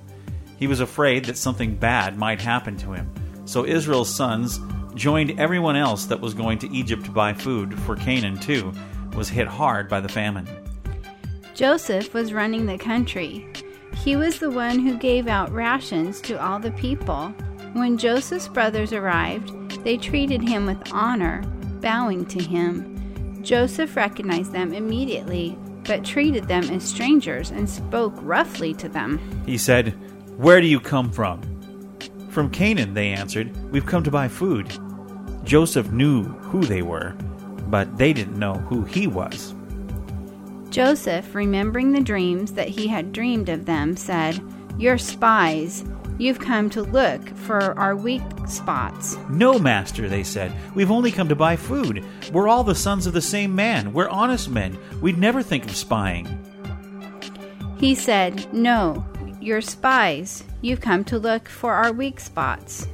[0.58, 3.12] He was afraid that something bad might happen to him.
[3.46, 4.60] So Israel's sons
[4.96, 8.72] joined everyone else that was going to Egypt to buy food, for Canaan, too,
[9.16, 10.48] was hit hard by the famine.
[11.56, 13.48] Joseph was running the country.
[13.96, 17.30] He was the one who gave out rations to all the people.
[17.74, 21.42] When Joseph's brothers arrived, they treated him with honor,
[21.82, 23.42] bowing to him.
[23.44, 29.20] Joseph recognized them immediately, but treated them as strangers and spoke roughly to them.
[29.46, 29.94] He said,
[30.38, 31.42] Where do you come from?
[32.30, 33.56] From Canaan, they answered.
[33.72, 34.72] We've come to buy food.
[35.44, 37.16] Joseph knew who they were,
[37.68, 39.54] but they didn't know who he was.
[40.72, 44.42] Joseph, remembering the dreams that he had dreamed of them, said,
[44.78, 45.84] You're spies.
[46.18, 49.18] You've come to look for our weak spots.
[49.30, 50.54] No, master, they said.
[50.76, 52.06] We've only come to buy food.
[52.32, 53.92] We're all the sons of the same man.
[53.92, 54.78] We're honest men.
[55.02, 56.28] We'd never think of spying.
[57.78, 59.04] He said, No,
[59.42, 60.44] you're spies.
[60.62, 62.88] You've come to look for our weak spots.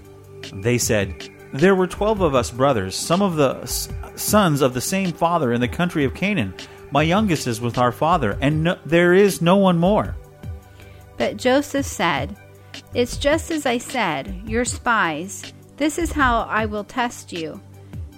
[0.53, 4.79] They said, There were twelve of us brothers, some of the s- sons of the
[4.81, 6.53] same father in the country of Canaan.
[6.91, 10.15] My youngest is with our father, and no, there is no one more.
[11.17, 12.37] But Joseph said,
[12.93, 15.53] It's just as I said, you're spies.
[15.77, 17.61] This is how I will test you.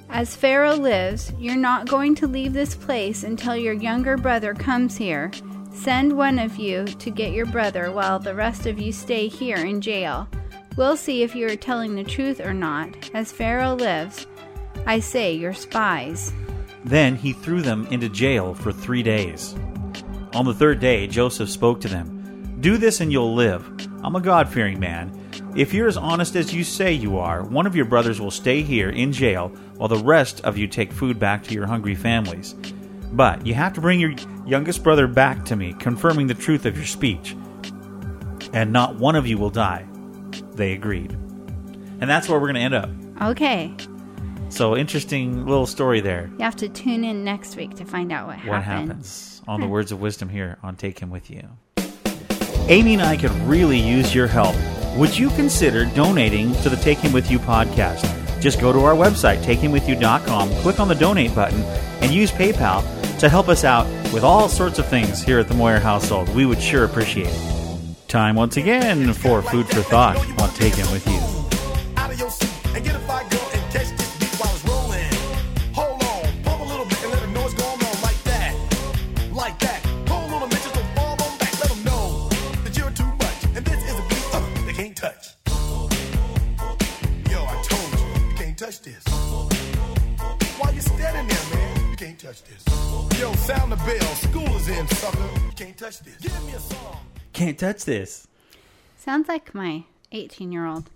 [0.09, 4.97] As Pharaoh lives, you're not going to leave this place until your younger brother comes
[4.97, 5.31] here.
[5.71, 9.57] Send one of you to get your brother while the rest of you stay here
[9.57, 10.27] in jail.
[10.75, 13.11] We'll see if you are telling the truth or not.
[13.13, 14.25] As Pharaoh lives,
[14.85, 16.33] I say you're spies.
[16.85, 19.55] Then he threw them into jail for three days.
[20.33, 23.69] On the third day, Joseph spoke to them Do this and you'll live.
[24.03, 25.15] I'm a God fearing man.
[25.55, 28.61] If you're as honest as you say you are, one of your brothers will stay
[28.61, 32.55] here in jail while the rest of you take food back to your hungry families.
[33.11, 34.13] But you have to bring your
[34.45, 37.35] youngest brother back to me, confirming the truth of your speech.
[38.53, 39.87] And not one of you will die.
[40.53, 41.11] They agreed.
[42.01, 42.89] And that's where we're going to end up.
[43.31, 43.75] Okay,
[44.49, 46.29] So, interesting little story there.
[46.37, 48.89] you have to tune in next week to find out what, what happened.
[48.89, 51.47] happens on the words of wisdom here on Take Him With You.
[52.67, 54.55] Amy and I could really use your help.
[54.97, 58.03] Would you consider donating to the Take Him With You podcast?
[58.41, 61.61] Just go to our website, takehimwithyou.com, click on the donate button,
[62.01, 62.81] and use PayPal
[63.19, 66.33] to help us out with all sorts of things here at the Moyer household.
[66.35, 68.07] We would sure appreciate it.
[68.07, 71.28] Time once again for Food for Thought on Take Him With You.
[97.49, 98.27] Can't touch this.
[98.99, 100.91] Sounds like my 18 year old.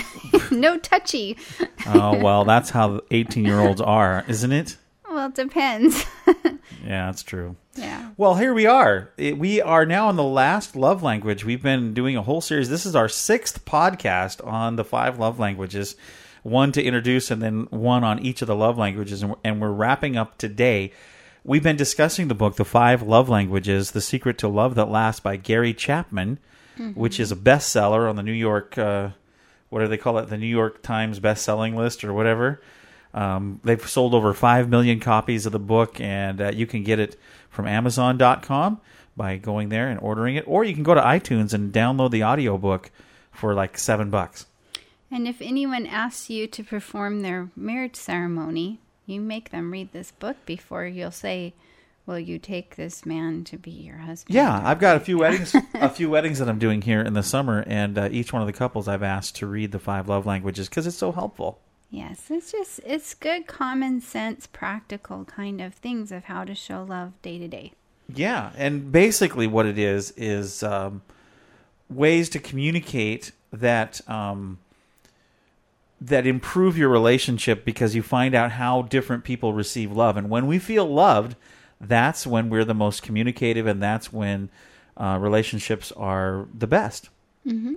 [0.50, 1.38] no touchy.
[1.86, 4.76] Oh, well, that's how 18 year olds are, isn't it?
[5.08, 6.04] Well, it depends.
[6.84, 7.56] Yeah, that's true.
[7.76, 8.10] yeah.
[8.18, 9.10] Well, here we are.
[9.16, 11.42] We are now on the last love language.
[11.42, 12.68] We've been doing a whole series.
[12.68, 15.96] This is our sixth podcast on the five love languages,
[16.42, 19.24] one to introduce and then one on each of the love languages.
[19.42, 20.92] And we're wrapping up today.
[21.46, 25.20] We've been discussing the book, The Five Love Languages The Secret to Love That Lasts
[25.20, 26.38] by Gary Chapman,
[26.94, 29.10] which is a bestseller on the New York, uh,
[29.68, 30.30] what do they call it?
[30.30, 32.62] The New York Times best-selling list or whatever.
[33.12, 36.98] Um, they've sold over 5 million copies of the book, and uh, you can get
[36.98, 38.80] it from Amazon.com
[39.14, 42.24] by going there and ordering it, or you can go to iTunes and download the
[42.24, 42.90] audiobook
[43.30, 44.46] for like seven bucks.
[45.10, 50.10] And if anyone asks you to perform their marriage ceremony, you make them read this
[50.10, 51.54] book before you'll say,
[52.06, 55.54] "Will you take this man to be your husband?" Yeah, I've got a few weddings,
[55.74, 58.46] a few weddings that I'm doing here in the summer, and uh, each one of
[58.46, 61.60] the couples I've asked to read the five love languages because it's so helpful.
[61.90, 66.82] Yes, it's just it's good common sense, practical kind of things of how to show
[66.82, 67.72] love day to day.
[68.12, 71.02] Yeah, and basically what it is is um,
[71.88, 74.58] ways to communicate that um,
[76.00, 80.46] that improve your relationship because you find out how different people receive love, and when
[80.46, 81.36] we feel loved,
[81.80, 84.50] that's when we're the most communicative, and that's when
[84.96, 87.08] uh, relationships are the best.
[87.46, 87.74] Mm-hmm.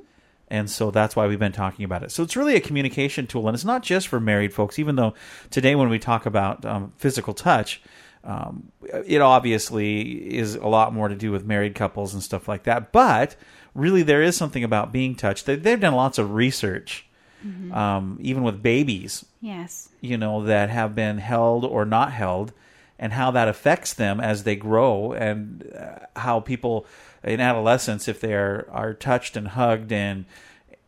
[0.49, 2.12] And so that's why we've been talking about it.
[2.12, 4.80] So it's really a communication tool, and it's not just for married folks.
[4.80, 5.13] Even though
[5.49, 7.82] today, when we talk about um, physical touch,
[8.23, 8.71] um,
[9.06, 10.01] it obviously
[10.38, 12.91] is a lot more to do with married couples and stuff like that.
[12.93, 13.36] But
[13.75, 15.45] really, there is something about being touched.
[15.45, 17.06] They, they've done lots of research,
[17.45, 17.73] Mhm.
[17.76, 19.89] um, even with babies, Yes.
[20.02, 22.52] you know, that have been held or not held,
[23.00, 26.86] and how that affects them as they grow, and uh, how people
[27.23, 30.26] in adolescence, if they are, are touched and hugged, and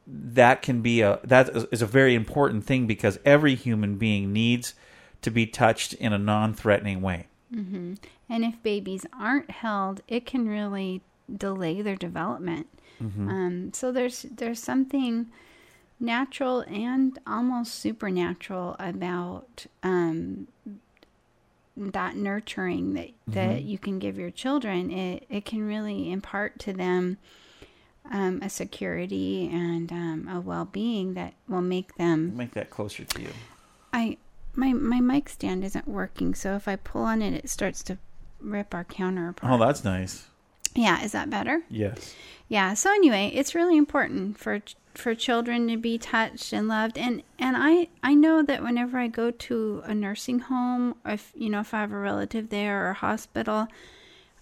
[0.07, 4.73] that can be a that is a very important thing because every human being needs
[5.21, 7.27] to be touched in a non-threatening way.
[7.53, 7.93] hmm
[8.29, 11.01] And if babies aren't held, it can really
[11.35, 12.67] delay their development.
[13.01, 13.29] Mhm.
[13.29, 15.27] Um, so there's there's something
[15.99, 20.47] natural and almost supernatural about um,
[21.77, 23.67] that nurturing that that Mhm.
[23.67, 24.91] you can give your children.
[24.91, 27.17] It it can really impart to them
[28.11, 33.03] um, a security and um, a well being that will make them Make that closer
[33.05, 33.29] to you.
[33.93, 34.17] I
[34.55, 37.97] my my mic stand isn't working, so if I pull on it, it starts to
[38.41, 39.53] rip our counter apart.
[39.53, 40.25] Oh, that's nice.
[40.75, 41.61] yeah, is that better?
[41.69, 42.13] Yes.
[42.47, 42.73] Yeah.
[42.73, 44.59] So anyway, it's really important for
[44.93, 49.07] for children to be touched and loved, and and I I know that whenever I
[49.07, 52.85] go to a nursing home, or if you know if I have a relative there
[52.87, 53.67] or a hospital.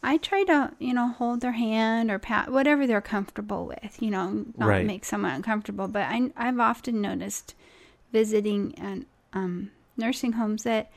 [0.03, 4.11] I try to, you know, hold their hand or pat whatever they're comfortable with, you
[4.11, 4.85] know, not Right.
[4.85, 5.87] make someone uncomfortable.
[5.87, 7.55] But I, I've often noticed
[8.13, 10.91] visiting and um, nursing homes that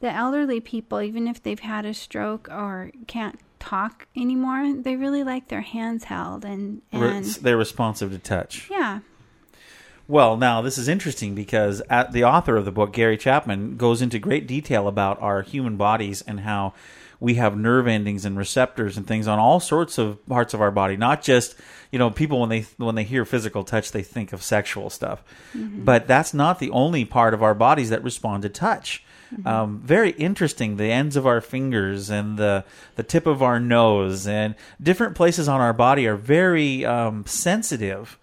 [0.00, 5.22] the elderly people, even if they've had a stroke or can't talk anymore, they really
[5.22, 8.66] like their hands held and Re- they're responsive to touch.
[8.70, 9.00] yeah,
[10.08, 14.02] Well, now this is interesting because at the author of the book, Gary Chapman, goes
[14.02, 16.74] into great detail about our human bodies and how
[17.20, 20.70] we have nerve endings and receptors and things on all sorts of parts of our
[20.70, 20.96] body.
[20.96, 21.54] Not just
[21.92, 25.22] you know people when they when they hear physical touch, they think of sexual stuff,
[25.54, 25.84] Mhm.
[25.84, 29.04] but that's not the only part of our bodies that respond to touch.
[29.44, 30.76] Um, very interesting.
[30.76, 32.64] The ends of our fingers and the
[32.96, 38.18] the tip of our nose and different places on our body are very um, sensitive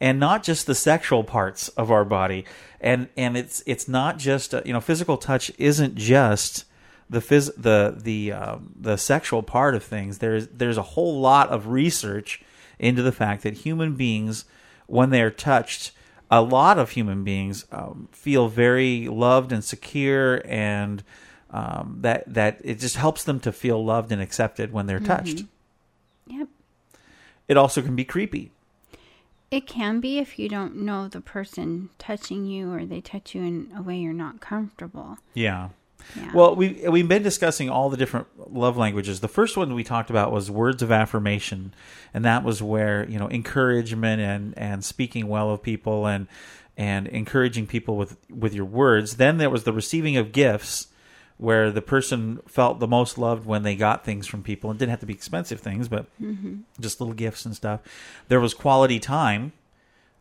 [0.00, 2.44] and not just the sexual parts of our body
[2.80, 6.64] and and it's it's not just uh, you know physical touch isn't just
[7.08, 11.48] the phys- the the um, the sexual part of things there's there's a whole lot
[11.48, 12.42] of research
[12.78, 14.44] into the fact that human beings
[14.86, 15.92] when they're touched
[16.30, 21.02] a lot of human beings um, feel very loved and secure and
[21.50, 25.38] um, that that it just helps them to feel loved and accepted when they're touched
[25.38, 25.48] Mhm.
[26.26, 26.48] Yep.
[27.48, 28.50] it also can be creepy
[29.50, 33.42] It can be if you don't know the person touching you or they touch you
[33.42, 35.18] in a way you're not comfortable.
[35.34, 35.68] Yeah.
[36.16, 36.32] Yeah.
[36.34, 39.20] Well, we we've been discussing all the different love languages.
[39.20, 41.74] The first one we talked about was words of affirmation,
[42.12, 46.26] and that was where you know encouragement and and speaking well of people and
[46.76, 49.16] and encouraging people with with your words.
[49.16, 50.88] Then there was the receiving of gifts,
[51.36, 54.70] where the person felt the most loved when they got things from people.
[54.70, 56.60] It didn't have to be expensive things, but Mhm.
[56.80, 57.80] just little gifts and stuff.
[58.28, 59.52] There was quality time,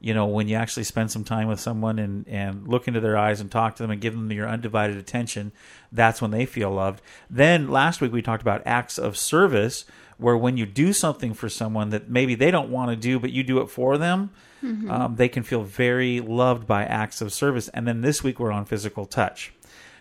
[0.04, 3.18] you know, when you actually spend some time with someone and, and look into their
[3.18, 5.54] eyes and talk to them and give them your undivided attention,
[5.94, 7.02] that's when they feel loved.
[7.30, 9.86] Then last week we talked about acts of service,
[10.18, 13.32] where when you do something for someone that maybe they don't want to do, but
[13.32, 14.30] you do it for them,
[14.62, 14.92] Mhm.
[14.92, 17.70] um, they can feel very loved by acts of service.
[17.70, 19.54] And then this week we're on physical touch.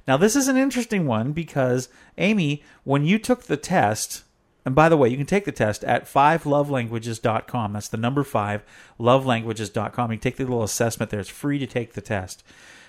[0.08, 1.88] Now, this is an interesting one because,
[2.18, 4.24] Amy, when you took the test,
[4.64, 7.72] and by the way, you can take the test at 5lovelanguages.com.
[7.72, 8.62] That's the number 5,
[9.00, 10.10] lovelanguages.com.
[10.12, 11.20] You can take the little assessment there.
[11.20, 12.42] It's free to take the test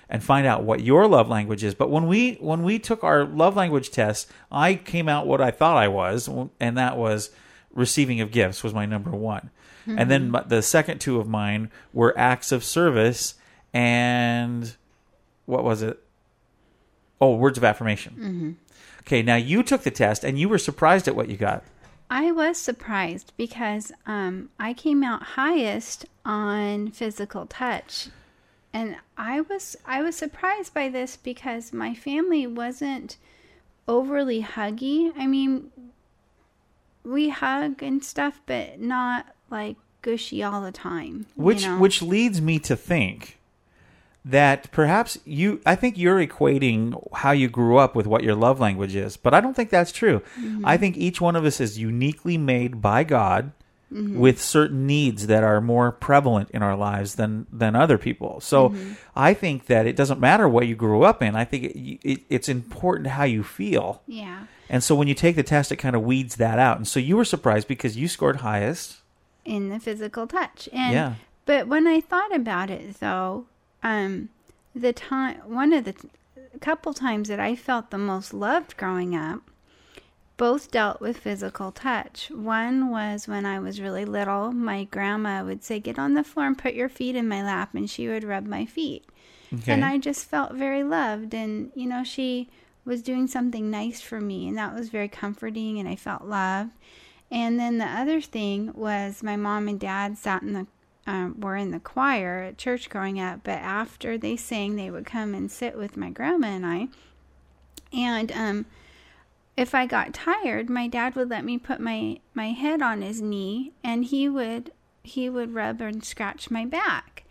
[0.08, 1.74] and find out what your love language is.
[1.74, 5.50] But when we when we took our love language test, I came out what I
[5.50, 6.28] thought I was,
[6.60, 7.30] and that was
[7.72, 9.50] receiving of gifts was my number 1.
[9.86, 10.48] And then Mhm.
[10.48, 13.34] the second two of mine were acts of service
[13.74, 14.74] and
[15.46, 16.00] what was it?
[17.20, 18.14] Oh, words of affirmation.
[18.18, 18.63] Mhm.
[19.06, 21.62] Okay, now you took the test and you were surprised at what you got.
[22.10, 28.08] I was surprised because um, I came out highest on physical touch.
[28.72, 33.16] and I was I was surprised by this because my family wasn't
[33.86, 35.12] overly huggy.
[35.16, 35.70] I mean,
[37.04, 41.26] we hug and stuff, but not like gushy all the time.
[41.36, 41.78] you Which know?
[41.78, 43.38] which leads me to think
[44.24, 48.58] that perhaps you I think you're equating how you grew up with what your love
[48.60, 50.20] language is, but I don't think that's true.
[50.40, 50.64] Mm-hmm.
[50.66, 53.52] I think each one of us is uniquely made by God
[53.92, 54.16] Mhm.
[54.16, 58.40] with certain needs that are more prevalent in our lives than than other people.
[58.40, 58.96] So Mhm.
[59.14, 61.36] I think that it doesn't matter what you grew up in.
[61.36, 64.00] I think it, it, it's important how you feel.
[64.08, 64.44] Yeah.
[64.70, 66.78] And so when you take the test, it kind of weeds that out.
[66.78, 68.96] And so you were surprised because you scored highest.
[69.44, 70.66] in the physical touch.
[70.72, 71.12] And Yeah.
[71.44, 73.44] but when I thought about it though,
[73.84, 74.30] um
[74.74, 75.94] the time one of the
[76.60, 79.42] couple times that I felt the most loved growing up
[80.36, 82.28] both dealt with physical touch.
[82.30, 86.46] One was when I was really little, my grandma would say, "Get on the floor
[86.46, 89.04] and put your feet in my lap," and she would rub my feet.
[89.52, 89.72] Okay.
[89.72, 92.48] And I just felt very loved and you know, she
[92.84, 96.72] was doing something nice for me and that was very comforting and I felt loved.
[97.30, 100.66] And then the other thing was my mom and dad sat in the
[101.06, 105.06] um, were in the choir at church growing up, but after they sang, they would
[105.06, 106.88] come and sit with my grandma and I.
[107.92, 108.66] And um,
[109.56, 113.20] if I got tired, my dad would let me put my my head on his
[113.20, 117.24] knee, and he would he would rub and scratch my back.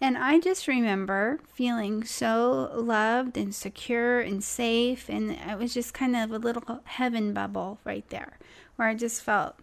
[0.00, 5.94] And I just remember feeling so loved and secure and safe, and it was just
[5.94, 8.38] kind of a little heaven bubble right there,
[8.76, 9.56] where I just felt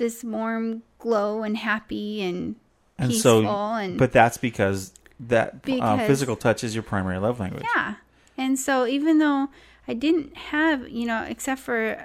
[0.00, 2.56] this warm glow and happy and,
[2.98, 7.38] And peaceful so, and but that's because that uh, physical touch is your primary love
[7.38, 7.64] language.
[7.76, 7.94] yeah.
[8.36, 9.48] And so even though
[9.86, 12.04] I didn't have, you know, except for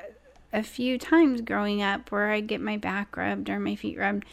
[0.54, 4.26] a few times growing up where I'd get my back rubbed or my feet rubbed,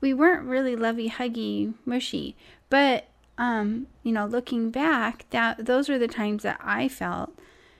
[0.00, 2.36] we weren't really lovey huggy mushy.
[2.70, 3.06] But
[3.38, 7.32] um, you know, looking back, that those are the times that I felt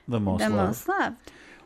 [0.07, 0.67] The most the loved.
[0.67, 1.17] most loved.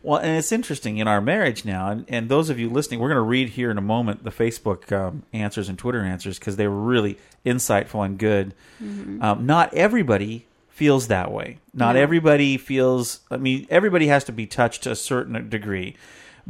[0.02, 3.10] Well, and it's interesting in our marriage now, and, and those of you listening, we're
[3.10, 6.56] going to read here in a moment the Facebook um, answers and Twitter answers because
[6.56, 8.54] they were really insightful and good.
[8.82, 9.22] Mhm.
[9.22, 11.58] Um, not everybody feels that way.
[11.74, 12.02] Not No.
[12.02, 13.20] everybody feels.
[13.30, 15.96] I mean, everybody has to be touched to a certain degree.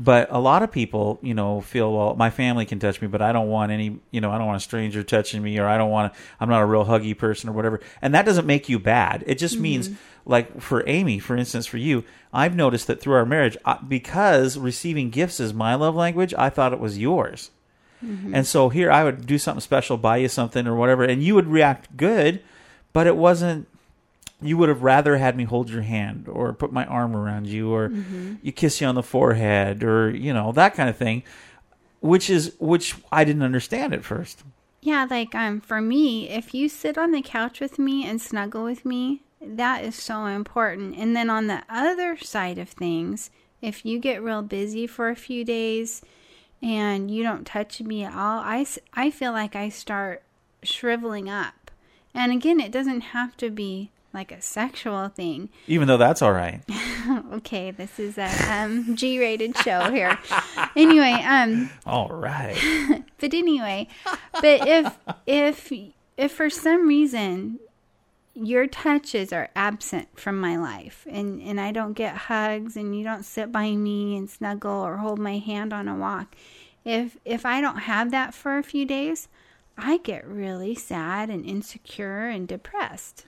[0.02, 2.16] But a lot of people, you know, feel well.
[2.16, 4.00] My family can touch me, but I don't want any.
[4.12, 6.14] You know, I don't want a stranger touching me, or I don't want.
[6.14, 7.82] to I'm not a real huggy person, or whatever.
[8.02, 9.26] And that doesn't make you bad.
[9.28, 9.95] It just means, Mhm.
[10.26, 14.58] like for Amy, for instance, for you, I've noticed that through our marriage, I, because
[14.58, 17.52] receiving gifts is my love language, I thought it was yours.
[18.02, 18.32] Mhm.
[18.34, 21.36] And so here I would do something special, buy you something or whatever, and you
[21.36, 22.39] would react good,
[22.93, 23.68] but it wasn't.
[24.42, 27.74] You would have rather had me hold your hand or put my arm around you
[27.74, 28.38] or Mhm.
[28.42, 31.24] you kiss you on the forehead or you know that kind of thing,
[32.00, 34.44] which is which I didn't understand at first.
[34.82, 38.64] Yeah, like um for me, if you sit on the couch with me and snuggle
[38.64, 40.96] with me, that is so important.
[40.98, 43.30] And then on the other side of things,
[43.62, 46.02] if you get real busy for a few days
[46.62, 50.24] and you don't touch me at all, i i feel like I start
[50.64, 51.72] shriveling up.
[52.14, 55.49] And again, it doesn't have to be like a sexual thing.
[55.68, 56.62] Even though that's all right.
[57.34, 60.18] okay, this is a um, G-rated show here.
[60.76, 63.03] Anyway, um All right.
[63.20, 63.88] but anyway,
[64.34, 65.72] but if if
[66.18, 67.60] if for some reason
[68.34, 73.03] your touches are absent from my life and and I don't get hugs and you
[73.03, 76.36] don't sit by me and snuggle or hold my hand on a walk,
[76.86, 79.28] if if I don't have that for a few days,
[79.78, 83.26] I get really sad and insecure and depressed.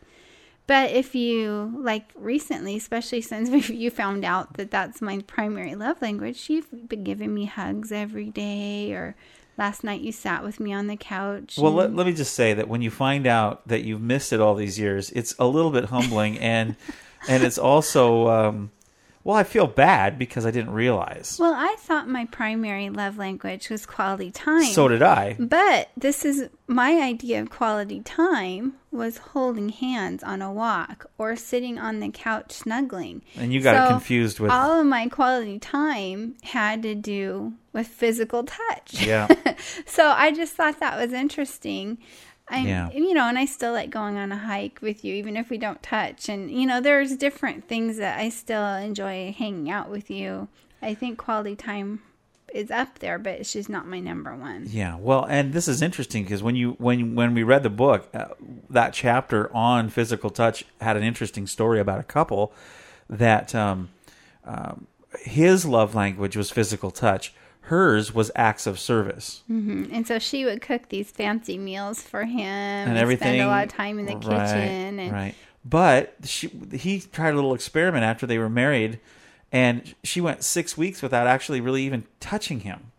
[0.71, 6.01] But if you, like recently, especially since you found out that that's my primary love
[6.01, 9.17] language, you've been giving me hugs every day, or
[9.57, 11.57] last night you sat with me on the couch.
[11.57, 14.39] Well, let, let me just say that when you find out that you've missed it
[14.39, 16.77] all these years, it's a little bit humbling, and
[17.27, 18.71] and it's also, um,
[19.23, 21.37] well, I feel bad because I didn't realize.
[21.39, 24.63] Well, I thought my primary love language was quality time.
[24.65, 25.35] So did I.
[25.39, 31.35] But this is my idea of quality time was holding hands on a walk or
[31.35, 33.21] sitting on the couch snuggling.
[33.37, 37.53] And you got it So confused with- all of my quality time had to do
[37.73, 39.01] with physical touch.
[39.05, 39.27] Yeah.
[39.85, 41.99] so I just thought that was interesting.
[42.51, 42.91] I, Yeah.
[42.91, 45.57] you know, and I still like going on a hike with you, even if we
[45.57, 46.29] don't touch.
[46.29, 50.47] And you know, there's different things that I still enjoy hanging out with you.
[50.81, 52.01] I think quality time
[52.53, 54.65] is up there, but it's just not my number one.
[54.67, 58.09] Yeah, well, and this is interesting because when you when when we read the book,
[58.13, 58.25] uh,
[58.69, 62.51] that chapter on physical touch had an interesting story about a couple
[63.09, 63.89] that um,
[64.43, 64.87] um,
[65.19, 67.33] his love language was physical touch.
[67.65, 69.43] Hers was acts of service.
[69.47, 73.27] hmm And so she would cook these fancy meals for him and everything.
[73.35, 74.99] Spend a lot of time in the Right, kitchen.
[74.99, 75.35] And right.
[75.63, 78.99] But she, he tried a little experiment after they were married,
[79.51, 82.91] and she went six weeks without actually really even touching him.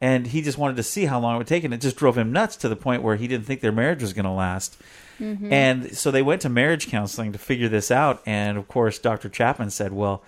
[0.00, 2.16] And he just wanted to see how long it would take, and it just drove
[2.16, 4.76] him nuts to the point where he didn't think their marriage was going to last.
[5.20, 5.50] Mhm.
[5.52, 8.22] And so they went to marriage counseling to figure this out.
[8.26, 9.28] And of course, Dr.
[9.28, 10.22] Chapman said, "Well,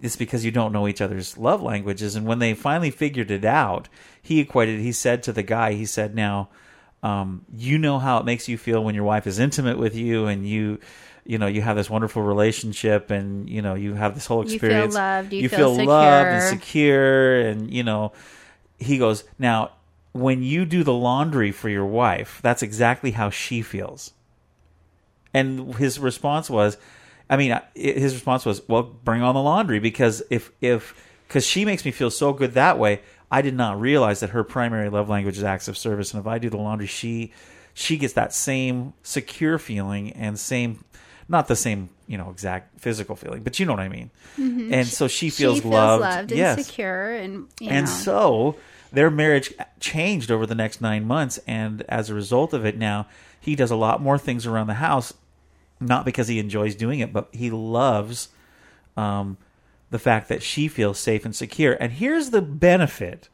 [0.00, 3.44] it's because you don't know each other's love languages." And when they finally figured it
[3.44, 3.88] out,
[4.20, 4.80] he equated.
[4.80, 6.48] He said to the guy, he said, "Now."
[7.04, 10.26] um, you know how it makes you feel when your wife is intimate with you
[10.26, 10.80] and you
[11.26, 14.94] you know you have this wonderful relationship and you know you have this whole experience.
[14.94, 18.12] You feel loved, you feel loved and secure and you know
[18.78, 19.72] he goes now
[20.12, 24.12] when you do the laundry for your wife that's exactly how she feels
[25.34, 26.78] and his response was
[27.30, 30.94] i mean his response was well bring on the laundry because if if
[31.26, 33.00] because she makes me feel so good that way
[33.30, 36.12] i did not realize that her primary love language is acts of service.
[36.12, 37.32] And if i do the laundry she
[37.72, 40.84] she gets that same secure feeling and same
[41.28, 44.10] not the same you know exact physical feeling but you know what i mean.
[44.38, 44.72] Mhm.
[44.72, 46.66] and so she feels, she feels loved, loved and yes.
[46.66, 47.92] secure, and you and know.
[47.92, 48.56] so
[48.92, 53.06] their marriage changed over the next nine months, and as a result of it, now
[53.40, 55.12] he does a lot more things around the house,
[55.84, 58.28] not because he enjoys doing it, but he loves
[58.96, 59.36] um,
[59.90, 61.74] the fact that she feels safe and secure.
[61.74, 63.28] And here's the benefit: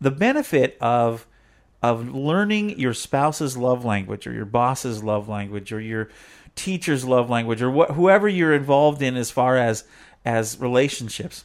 [0.00, 1.26] the benefit of
[1.82, 6.08] of learning your spouse's love language, or your boss's love language, or your
[6.54, 9.84] teacher's love language, or whoever you're involved in as far as
[10.24, 11.44] as relationships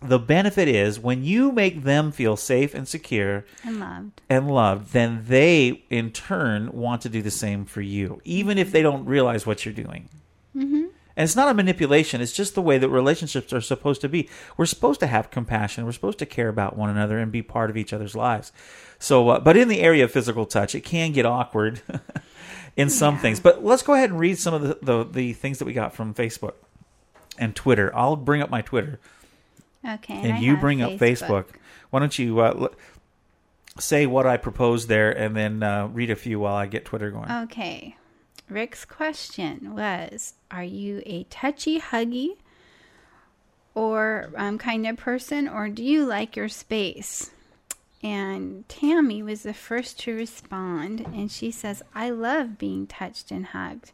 [0.00, 4.20] the benefit is when you make them feel safe and secure And loved.
[4.28, 8.72] and loved, then they in turn want to do the same for you, even if
[8.72, 10.08] they don't realize what you're doing.
[10.54, 10.84] Mm-hmm.
[11.18, 14.28] And it's not a manipulation, it's just the way that relationships are supposed to be.
[14.58, 17.70] We're supposed to have compassion, we're supposed to care about one another and be part
[17.70, 18.52] of each other's lives.
[18.98, 21.80] So, uh, but in the area of physical touch, it can get awkward
[22.76, 23.40] in some things.
[23.40, 25.94] But let's go ahead and read some of the, the, the things that we got
[25.94, 26.54] from Facebook
[27.38, 27.90] and Twitter.
[27.96, 29.00] I'll bring up my Twitter
[29.86, 30.14] Okay.
[30.14, 31.46] and, I you bring up Facebook.
[31.90, 32.74] Why don't you uh, l-
[33.78, 37.10] say what I proposed there, and then uh, read a few while I get Twitter
[37.10, 37.30] going.
[37.30, 37.96] Okay.
[38.48, 42.36] Rick's question was Are you a touchy, huggy,
[43.74, 47.30] or um, kind of person, or do you like your space?
[48.02, 53.46] And Tammy was the first to respond, and she says, I love being touched and
[53.46, 53.92] hugged.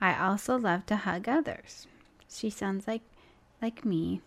[0.00, 1.86] I also love to hug others.
[2.28, 3.02] She sounds like
[3.60, 4.20] like me.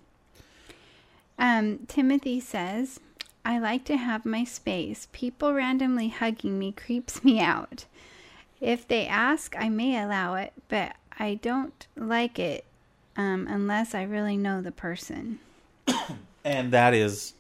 [1.38, 3.00] Um, Timothy says,
[3.44, 5.08] I like to have my space.
[5.12, 7.86] People randomly hugging me creeps me out.
[8.60, 12.66] If they ask, I may allow it, but I don't like it
[13.16, 15.40] um, unless I really know the person.
[16.44, 17.34] and that is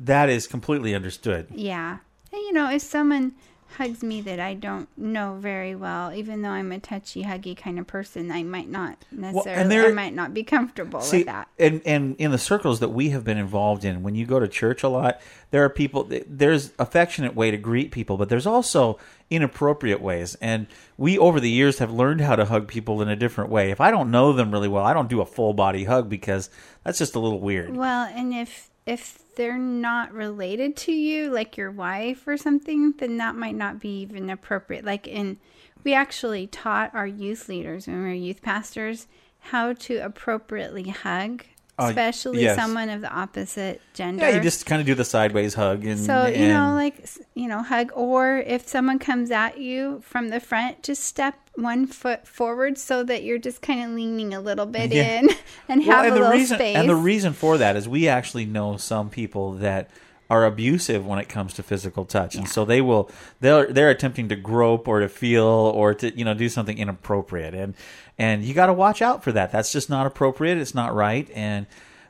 [0.00, 1.48] that is completely understood.
[1.50, 1.98] Yeah.
[2.32, 3.32] And, you know, if someone
[3.76, 7.78] hugs me that I don't know very well, even though I'm a touchy, huggy kind
[7.78, 11.48] of person, I might not necessarily, there- I might not be comfortable See, with that.
[11.58, 14.48] and and in the circles that we have been involved in, when you go to
[14.48, 15.20] church a lot,
[15.50, 16.10] there are people.
[16.28, 18.98] There's affectionate way to greet people, but there's also
[19.30, 20.36] inappropriate ways.
[20.40, 20.66] And
[20.96, 23.70] we, over the years, have learned how to hug people in a different way.
[23.70, 26.48] If I don't know them really well, I don't do a full body hug because
[26.84, 27.76] that's just a little weird.
[27.76, 33.18] Well, and if if they're not related to you, like your wife or something, then
[33.18, 34.84] that might not be even appropriate.
[34.84, 35.38] Like in
[35.84, 39.06] we actually taught our youth leaders when we were youth pastors
[39.38, 41.44] how to appropriately hug,
[41.78, 42.56] Uh, especially yes.
[42.56, 44.24] someone of the opposite gender.
[44.26, 47.48] Yeah, you just kind of do the sideways hug, and So you know, like you
[47.48, 52.26] know, hug, or if someone comes at you from the front, just step one foot
[52.26, 55.20] forward so that you're just kind of leaning a little bit Yeah.
[55.20, 55.28] in
[55.68, 56.76] and Well, have and a the little reason, space.
[56.76, 59.90] And the reason for that is we actually know some people that
[60.28, 63.10] are abusive when it comes to physical touch, and so they will
[63.40, 67.54] they're they're attempting to grope or to feel or to you know do something inappropriate,
[67.54, 67.74] and
[68.18, 69.52] and you got to watch out for that.
[69.52, 70.58] That's just not appropriate.
[70.58, 71.66] It's not right, and.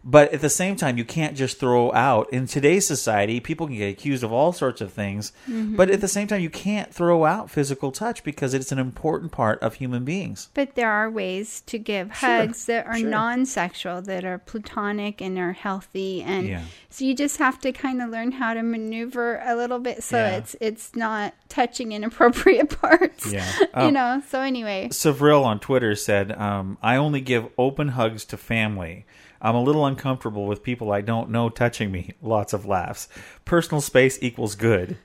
[0.08, 2.32] But at the same time, you can't just throw out.
[2.32, 5.32] In today's society, people can get accused of all sorts of things.
[5.50, 5.76] Mhm.
[5.76, 9.32] But at the same time, you can't throw out physical touch because it's an important
[9.32, 10.48] part of human beings.
[10.54, 13.08] But there are ways to give Sure, hugs that are sure.
[13.08, 16.60] non-sexual, that are platonic and are healthy, and Yeah.
[16.88, 20.18] so you just have to kind of learn how to maneuver a little bit so
[20.18, 20.36] Yeah.
[20.36, 23.32] it's it's not touching inappropriate parts.
[23.32, 23.44] Yeah.
[23.60, 24.22] you Um, know.
[24.28, 29.04] So anyway, Savril on Twitter said, um, I only give open hugs to family.
[29.40, 32.14] I'm a little uncomfortable with people I don't know touching me.
[32.22, 33.08] Lots of laughs.
[33.44, 34.96] Personal space equals good.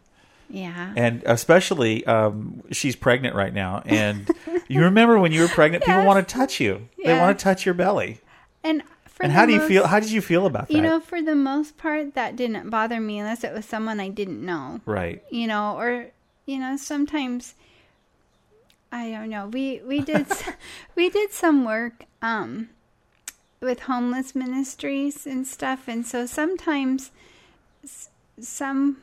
[0.49, 0.93] yeah.
[0.95, 3.83] And especially, um, she's pregnant right now.
[3.85, 4.29] And
[4.67, 6.87] you remember when you were pregnant, people want to touch you.
[7.03, 8.19] They want to touch your belly.
[8.63, 9.87] And for and how do you most- feel?
[9.87, 10.73] How did you feel about that?
[10.73, 14.09] You know, for the most part, that didn't bother me unless it was someone I
[14.09, 14.79] didn't know.
[14.85, 15.21] right.
[15.31, 16.07] You know, or
[16.45, 17.55] you know, sometimes
[18.91, 19.47] I don't know.
[19.47, 20.27] We we did
[20.95, 22.69] we did some work um
[23.61, 27.11] with homeless ministries and stuff, and so sometimes
[27.83, 28.09] s-
[28.39, 28.97] some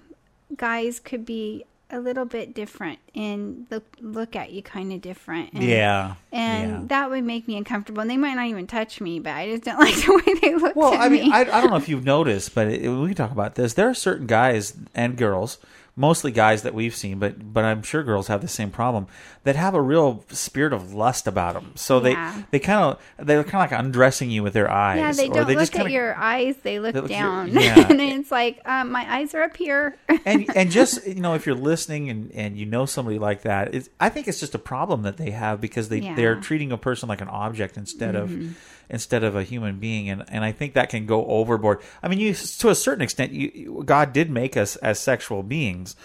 [0.57, 5.53] guys could be a little bit different and look look at you kind of different.
[5.55, 6.81] And, Yeah, and yeah.
[6.89, 8.01] that would make me uncomfortable.
[8.03, 10.55] And they might not even touch me, but I just don't like the way they
[10.57, 11.33] look Well, at I mean, me.
[11.33, 13.75] I, I don't know if you've noticed, but it, we can talk about this.
[13.75, 15.59] There are certain guys and girls,
[15.99, 19.07] mostly guys that we've seen, but but I'm sure girls have the same problem
[19.45, 21.73] that have a real spirit of lust about them.
[21.75, 22.35] So Yeah.
[22.37, 24.99] they they kind of they're kind of like undressing you with their eyes.
[24.99, 27.19] yeah, they don't they look just at kinda- your eyes; they look they look at
[27.19, 27.87] your- down, yeah.
[27.91, 29.97] and it's like um, my eyes are up here.
[30.25, 33.75] and and just you know if you're listening and and you know somebody like that
[33.75, 36.15] it's, i think it's just a problem that they have because they Yeah.
[36.15, 38.23] they're treating a person like an object instead Mhm.
[38.23, 38.57] of
[38.91, 42.19] instead of a human being and and i think that can go overboard i mean
[42.19, 45.97] you to a certain extent you, you- god did make us as sexual beings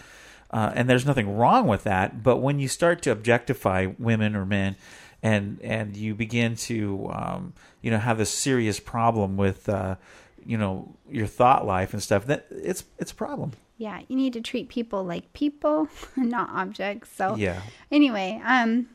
[0.52, 4.46] uh, and there's nothing wrong with that but when you start to objectify women or
[4.46, 4.76] men
[5.22, 9.96] and and you begin to um, you know have this serious problem with uh,
[10.46, 14.34] you know your thought life and stuff that it's it's a problem yeah, you need
[14.34, 17.10] to treat people like people, not objects.
[17.16, 17.60] So Yeah.
[17.92, 18.88] Anyway, um,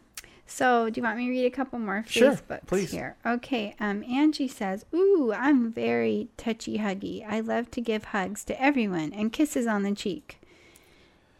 [0.51, 2.91] so do you want me to read a couple more Sure, Facebooks please.
[2.91, 3.17] here?
[3.25, 3.77] Okay.
[3.79, 7.25] Um, Angie says, "Ooh, I'm very touchy huggy.
[7.29, 10.41] I love to give hugs to everyone and kisses on the cheek."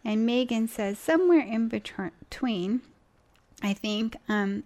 [0.05, 2.83] And Megan says, "Somewhere in between,
[3.63, 4.17] I think.
[4.29, 4.65] Um,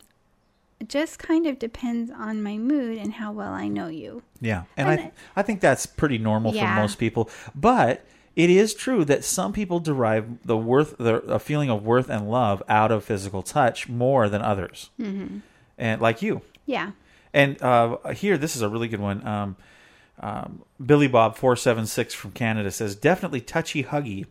[0.88, 4.88] just kind of depends on my mood and how well I know you." Yeah, and,
[4.88, 6.74] And I I think that's pretty normal Yeah.
[6.74, 7.30] for most people.
[7.54, 8.04] But
[8.34, 12.30] it is true that some people derive the worth, the a feeling of worth and
[12.30, 15.38] love out of physical touch more than others, hmm
[15.78, 16.42] and like you.
[16.66, 16.92] Yeah.
[17.34, 19.26] And uh, here, this is a really good one.
[19.26, 19.56] Um,
[20.20, 24.26] um, Billy Bob four seven six from Canada says definitely touchy huggy,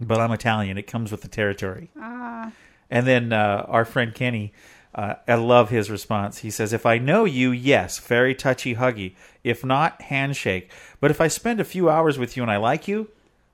[0.00, 0.78] but I'm Italian.
[0.78, 1.90] It comes with the territory.
[2.00, 2.52] Ah.
[2.90, 4.52] And then uh, our friend Kenny,
[4.94, 6.38] uh, I love his response.
[6.38, 9.14] He says, "If I know you, yes, very touchy huggy.
[9.44, 10.70] If not, handshake.
[11.00, 13.08] But if I spend a few hours with you and I like you,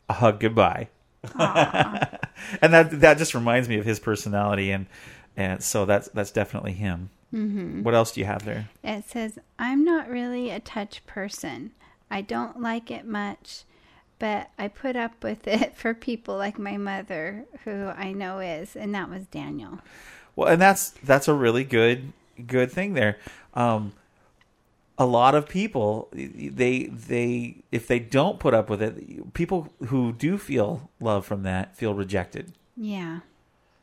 [0.08, 0.88] a hug goodbye."
[1.38, 4.86] and that that just reminds me of his personality, and
[5.36, 7.10] and so that's that's definitely him.
[7.32, 7.82] Mhm.
[7.82, 8.68] What else do you have there?
[8.84, 11.72] It says, I'm not really a touch person.
[12.10, 13.64] I don't like it much,
[14.18, 18.76] but I put up with it for people like my mother, who I know is,
[18.76, 19.80] and that was Daniel.
[20.36, 22.12] Well, and that's that's a really good
[22.46, 23.18] good thing there.
[23.54, 23.92] Um,
[24.98, 30.12] a lot of people they they if they don't put up with it, people who
[30.12, 32.52] do feel love from that feel rejected.
[32.76, 33.20] Yeah.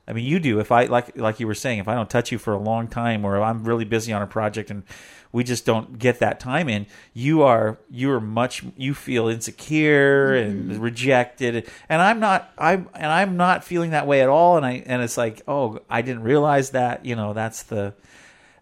[0.05, 0.59] I mean, you do.
[0.59, 2.87] If I like like you were saying, if I don't touch you for a long
[2.87, 4.83] time, or I'm really busy on a project and
[5.31, 10.35] we just don't get that time in, you are you are much you feel insecure
[10.35, 10.81] and mm-hmm.
[10.81, 14.57] rejected, and I'm not I'm and I'm not feeling that way at all.
[14.57, 17.05] And I and it's like, oh, I didn't realize that.
[17.05, 17.93] You know, that's the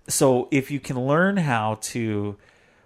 [0.07, 2.35] so if you can learn how to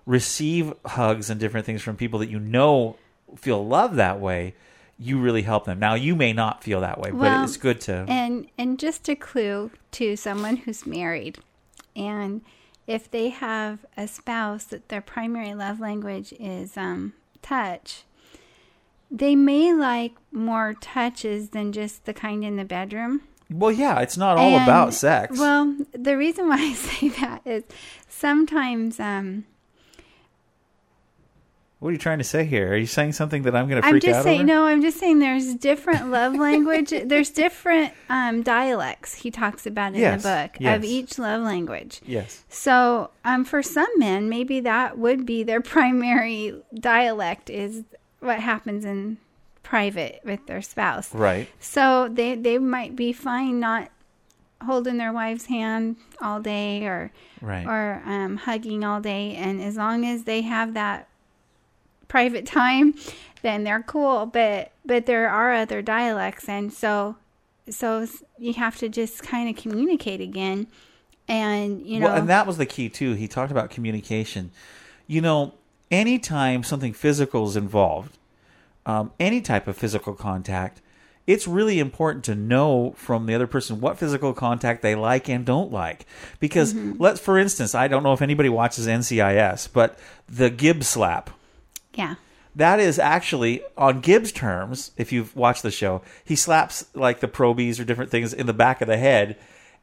[0.05, 2.95] receive hugs and different things from people that you know
[3.37, 4.53] feel love that way
[4.99, 8.05] you really help them now you may not feel that way but it's good to
[8.07, 11.39] And and just a clue to someone who's married,
[11.95, 12.41] and
[12.87, 18.03] if they have a spouse that their primary love language is um, touch,
[19.09, 23.21] they may like more touches than just the kind in the bedroom.
[23.49, 27.41] Well yeah it's not all And- about sex Well, the reason why I say that
[27.45, 27.63] is
[28.09, 29.45] sometimes um,
[31.79, 33.87] what are you trying to say here are you saying something that i'm going to
[33.87, 34.47] I'm just out saying over?
[34.47, 34.65] no.
[34.65, 36.91] I'm just saying there's different love language.
[37.05, 40.77] there's different um, dialects he talks about in Yes, the book yes.
[40.77, 42.01] of each love language.
[42.05, 47.83] yes So, um, for some men, maybe that would be their primary dialect is
[48.19, 49.17] what happens in
[49.65, 51.13] private with their spouse.
[51.13, 51.49] Right.
[51.59, 53.89] So they they might be fine not
[54.63, 57.11] holding their wife's hand all day or
[57.41, 57.65] Right.
[57.67, 61.07] or um, hugging all day, and as long as they have that
[62.07, 62.93] private time,
[63.41, 64.25] then they're cool.
[64.27, 67.17] But but there are other dialects, and so
[67.69, 68.07] so
[68.37, 70.67] you have to just kind of communicate again,
[71.27, 72.07] and you know.
[72.07, 74.51] well and that was the key too he talked about communication
[75.07, 75.53] you know
[75.89, 78.17] anytime something physical is involved
[78.85, 80.81] um, any type of physical contact
[81.27, 85.43] it's really important to know from the other person what physical contact they like and
[85.43, 86.05] don't like
[86.39, 86.97] because Mhm.
[86.99, 89.97] let's for instance i don't know if anybody watches NCIS but
[90.29, 91.31] the Gibbs slap
[91.95, 92.15] yeah.
[92.55, 94.91] that is actually on Gibbs terms.
[94.97, 98.53] If you've watched the show, he slaps like the probies or different things in the
[98.53, 99.35] back of the head,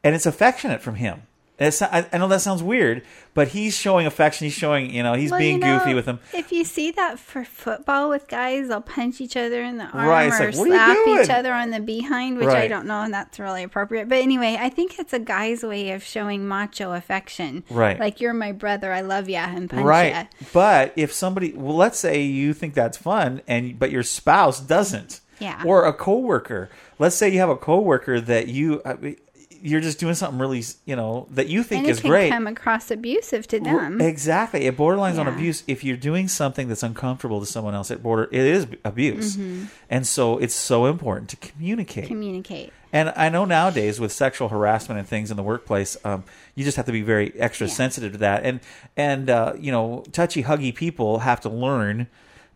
[0.04, 1.22] and it's affectionate from him.
[1.62, 3.02] It's, I, I know that sounds weird,
[3.34, 4.44] but he's showing affection.
[4.46, 6.18] He's showing, you know, he's Well, being you know, goofy with him.
[6.34, 10.06] If you see that for football with guys, they'll punch each other in the arm
[10.08, 12.86] Right, or like, "What are you slap each other on the behind, which I don't
[12.86, 14.08] know, and that's really appropriate.
[14.08, 17.64] But anyway, I think it's a guy's way of showing macho affection.
[17.70, 17.98] Right.
[17.98, 20.14] Like you're my brother, I love ya, and punch right.
[20.14, 20.24] ya.
[20.52, 25.20] But if somebody, well, let's say you think that's fun, and but your spouse doesn't,
[25.38, 25.62] Yeah.
[25.64, 26.70] or a coworker.
[26.98, 29.16] Let's say you have a coworker that you I mean,
[29.62, 32.30] you're just doing something really, you know, that you think and it is can great.
[32.30, 34.00] come across abusive to them.
[34.00, 34.66] Exactly.
[34.66, 35.62] It borderlines on abuse.
[35.68, 39.36] If you're doing something that's uncomfortable to someone else, it border it is abuse.
[39.36, 39.68] Mhm.
[39.88, 42.08] And so it's so important to communicate.
[42.08, 42.72] Communicate.
[42.92, 46.76] And I know nowadays with sexual harassment and things in the workplace, um, you just
[46.76, 48.44] have to be very extra sensitive to that.
[48.44, 48.60] And
[48.96, 52.08] and uh, you know, touchy huggy people have to learn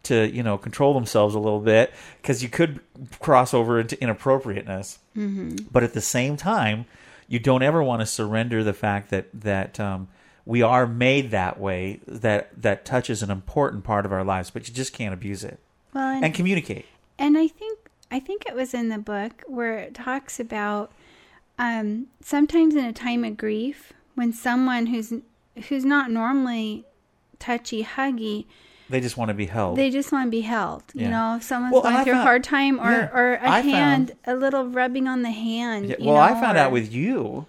[0.03, 2.81] to you know control themselves a little bit because you could
[3.21, 4.99] cross over into inappropriateness.
[5.17, 5.67] Mhm.
[5.73, 6.87] But at the same time,
[7.29, 10.09] you don't ever want to surrender the fact that that um,
[10.45, 12.01] we are made that way.
[12.07, 15.43] That that touch is an important part of our lives, but you just can't abuse
[15.43, 15.59] it
[15.95, 16.87] Well, and, and communicate.
[17.19, 17.79] And I think
[18.11, 20.93] I think it was in the book where it talks about
[21.59, 25.13] um, sometimes in a time of grief when someone who's
[25.69, 26.85] who's not normally
[27.39, 28.45] touchy huggy
[28.89, 29.77] They just want to be held.
[29.79, 30.85] they just want to be held.
[30.95, 33.61] You know, if someone's Well, going through a hard time or yeah, or a I
[33.61, 35.89] hand, a little rubbing on the hand.
[35.89, 37.47] Yeah, well, I found or- out with you.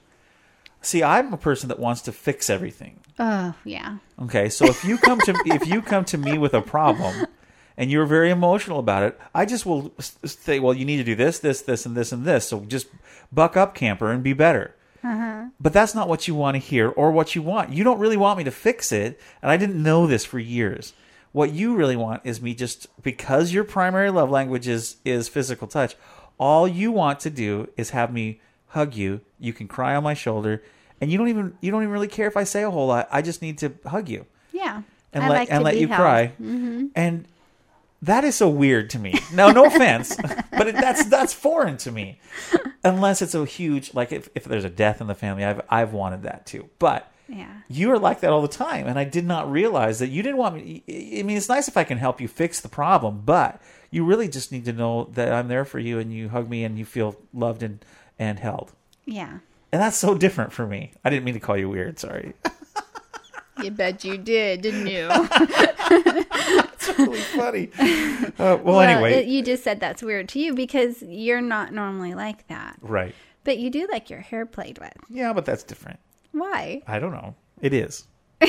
[0.82, 3.00] See, I'm a person that wants to fix everything.
[3.20, 3.98] Oh yeah.
[4.22, 7.26] Okay, so if you come to if you come to me with a problem
[7.78, 9.92] and you're very emotional about it, I just will
[10.24, 12.48] say, well, you need to do this, this, this, and this, and this.
[12.48, 12.88] So just
[13.32, 14.76] buck up, camper, and be better.
[15.04, 15.46] Uh-huh.
[15.60, 17.72] But that's not what you want to hear or what you want.
[17.72, 20.94] You don't really want me to fix it, and I didn't know this for years.
[21.38, 25.68] What you really want is me just because your primary love language is is physical
[25.68, 25.96] touch.
[26.40, 29.22] All you want to do is have me hug you.
[29.40, 30.64] You can cry on my shoulder,
[31.00, 33.08] and you don't even you don't even really care if I say a whole lot.
[33.12, 34.82] I just need to hug you Yeah.
[35.14, 36.00] and I let like and let you held.
[36.00, 36.32] cry.
[36.42, 36.90] Mhm.
[36.96, 37.26] And
[38.02, 39.20] that is so weird to me.
[39.32, 40.16] Now, no offense,
[40.58, 42.20] but it, that's that's foreign to me.
[42.84, 45.94] Unless it's a huge like if, if there's a death in the family, I've I've
[45.94, 46.68] wanted that too.
[46.80, 47.52] But Yeah.
[47.68, 50.38] you are like that all the time, and I did not realize that you didn't
[50.38, 50.84] want me.
[50.88, 53.62] I mean, it's nice if I can help you fix the problem, but
[53.92, 56.64] you really just need to know that I'm there for you, and you hug me,
[56.64, 57.84] and you feel loved and
[58.18, 58.72] and held.
[59.06, 59.40] Yeah.
[59.72, 60.94] And that's so different for me.
[61.04, 62.00] I didn't mean to call you weird.
[62.00, 62.34] Sorry.
[63.64, 65.10] You bet you did, didn't you?
[65.90, 67.70] It's really funny.
[68.38, 72.14] Uh, well, anyway, it- you just said that's weird to you because you're not normally
[72.14, 72.78] like that.
[72.82, 73.16] right.
[73.44, 74.94] But you do like your hair played with.
[75.10, 76.00] Yeah, but that's different.
[76.40, 76.82] Why?
[76.88, 77.36] I don't know.
[77.62, 78.06] It is.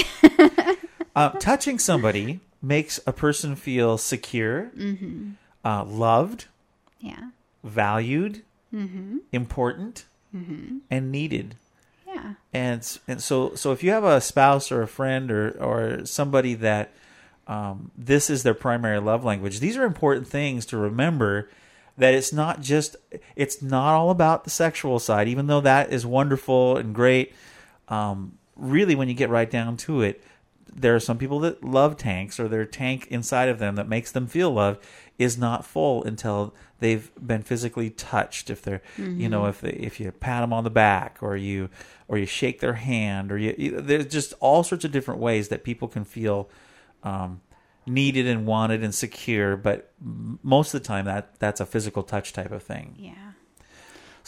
[1.16, 5.30] uh, touching somebody makes a person feel secure, Mm-hmm.
[5.64, 6.46] uh, loved,
[7.00, 7.30] Yeah.
[7.64, 8.42] valued,
[8.74, 9.18] Mm-hmm.
[9.32, 10.04] important,
[10.36, 10.78] Mm-hmm.
[10.90, 11.54] and needed.
[12.06, 12.34] Yeah.
[12.52, 16.54] And and so so if you have a spouse or a friend or or somebody
[16.54, 16.90] that
[17.46, 21.48] um, this is their primary love language, these are important things to remember.
[21.96, 22.96] That it's not just
[23.36, 27.34] it's not all about the sexual side, even though that is wonderful and great.
[27.88, 30.22] Um, really, when you get right down to it,
[30.72, 34.12] there are some people that love tanks or their tank inside of them that makes
[34.12, 34.84] them feel loved
[35.18, 39.48] is not full until they've been physically touched if they're you know Mhm.
[39.48, 41.70] if they, if you pat them on the back or you
[42.06, 45.48] or you shake their hand or you, you there's just all sorts of different ways
[45.48, 46.48] that people can feel
[47.02, 47.40] um,
[47.86, 52.02] needed and wanted and secure but m- most of the time that that's a physical
[52.04, 53.27] touch type of thing Yeah.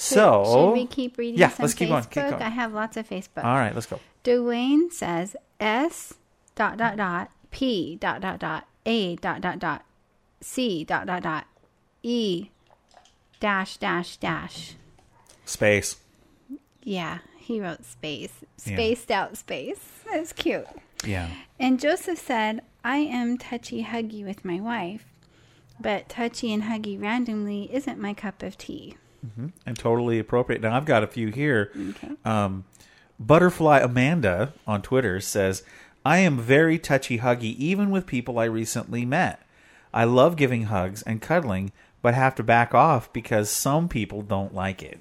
[0.01, 2.11] So should we keep reading yeah some let's keep Facebook?
[2.11, 3.45] keep going I have lots of Facebook.
[3.45, 6.15] all right let's go Dwayne says S
[6.55, 9.85] dot dot dot P dot dot dot A dot dot dot
[10.41, 11.47] C dot dot dot
[12.03, 12.49] E
[13.41, 14.75] dash dash dash.
[15.45, 15.97] space
[16.83, 18.33] Yeah, he wrote space.
[18.65, 18.75] Yeah.
[18.75, 20.03] Spaced out space.
[20.11, 20.67] That's cute.
[21.05, 21.29] yeah
[21.59, 25.05] And Joseph said, I am touchy huggy with my wife,
[25.79, 28.97] but touchy and huggy randomly isn't my cup of tea.
[29.37, 30.63] Hmm and totally appropriate.
[30.63, 31.71] Now I've got a few here.
[31.91, 32.15] Okay.
[32.25, 32.65] Um,
[33.19, 35.63] Butterfly Amanda on Twitter says,
[36.05, 39.43] "I am very touchy huggy, even with people I recently met.
[39.93, 44.55] I love giving hugs and cuddling, but have to back off because some people don't
[44.55, 45.01] like it."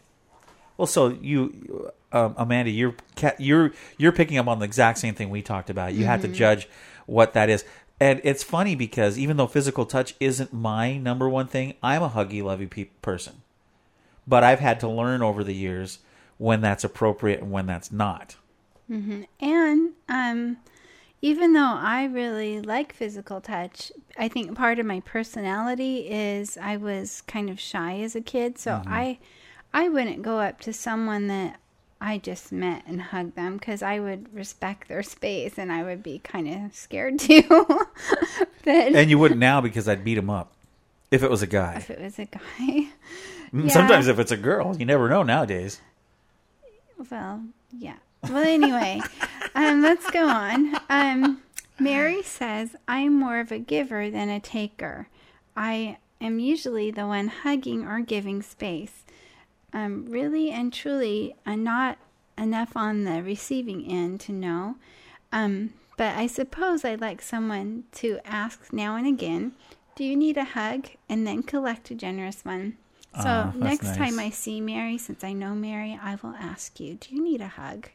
[0.75, 2.95] Well, so you, um, Amanda, you're
[3.37, 5.93] you're you're picking up on the exact same thing we talked about.
[5.93, 6.33] You have to Mhm.
[6.33, 6.67] judge
[7.05, 7.63] what that is.
[8.01, 12.09] And it's funny because even though physical touch isn't my number one thing, I'm a
[12.09, 13.41] huggy, lovey pe- person
[14.29, 15.99] but I've had to learn over the years
[16.37, 18.37] when that's appropriate and when that's not.
[18.87, 20.57] hmm And um,
[21.21, 26.77] even though I really like physical touch, I think part of my personality is I
[26.77, 28.87] was kind of shy as a kid, so Mhm.
[28.87, 29.19] I
[29.73, 31.59] I wouldn't go up to someone that
[32.01, 36.01] I just met and hugged them because I would respect their space and I would
[36.01, 37.43] be kind of scared too.
[38.63, 40.53] but And you wouldn't now because I'd beat him up
[41.11, 41.75] if it was a guy.
[41.77, 42.87] if it was a guy,
[43.51, 43.69] Yeah.
[43.69, 45.81] Sometimes if it's a girl, you never know nowadays.
[47.09, 47.43] well,
[47.77, 47.97] yeah.
[48.23, 49.01] Well, anyway,
[49.55, 50.75] um, let's go on.
[50.89, 51.41] Um,
[51.79, 55.07] Mary says, I'm more of a giver than a taker.
[55.55, 59.03] I am usually the one hugging or giving space.
[59.71, 61.97] Um, really and truly, I'm not
[62.37, 64.75] enough on the receiving end to know.
[65.31, 69.53] Um, but I suppose I'd like someone to ask now and again,
[69.95, 70.87] Do you need a hug?
[71.07, 72.77] And then collect a generous one.
[73.15, 73.97] So Ah, next nice.
[73.97, 77.41] time I see Mary, since I know Mary, I will ask you, Do you need
[77.41, 77.89] a hug?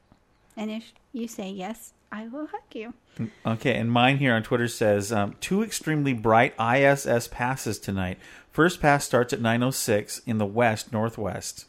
[0.57, 2.95] And if you say yes, I will hug you.
[3.47, 8.19] Okay, and mine here on Twitter says um, two extremely bright ISS passes tonight.
[8.51, 11.67] First pass starts at 9:06 in the west northwest.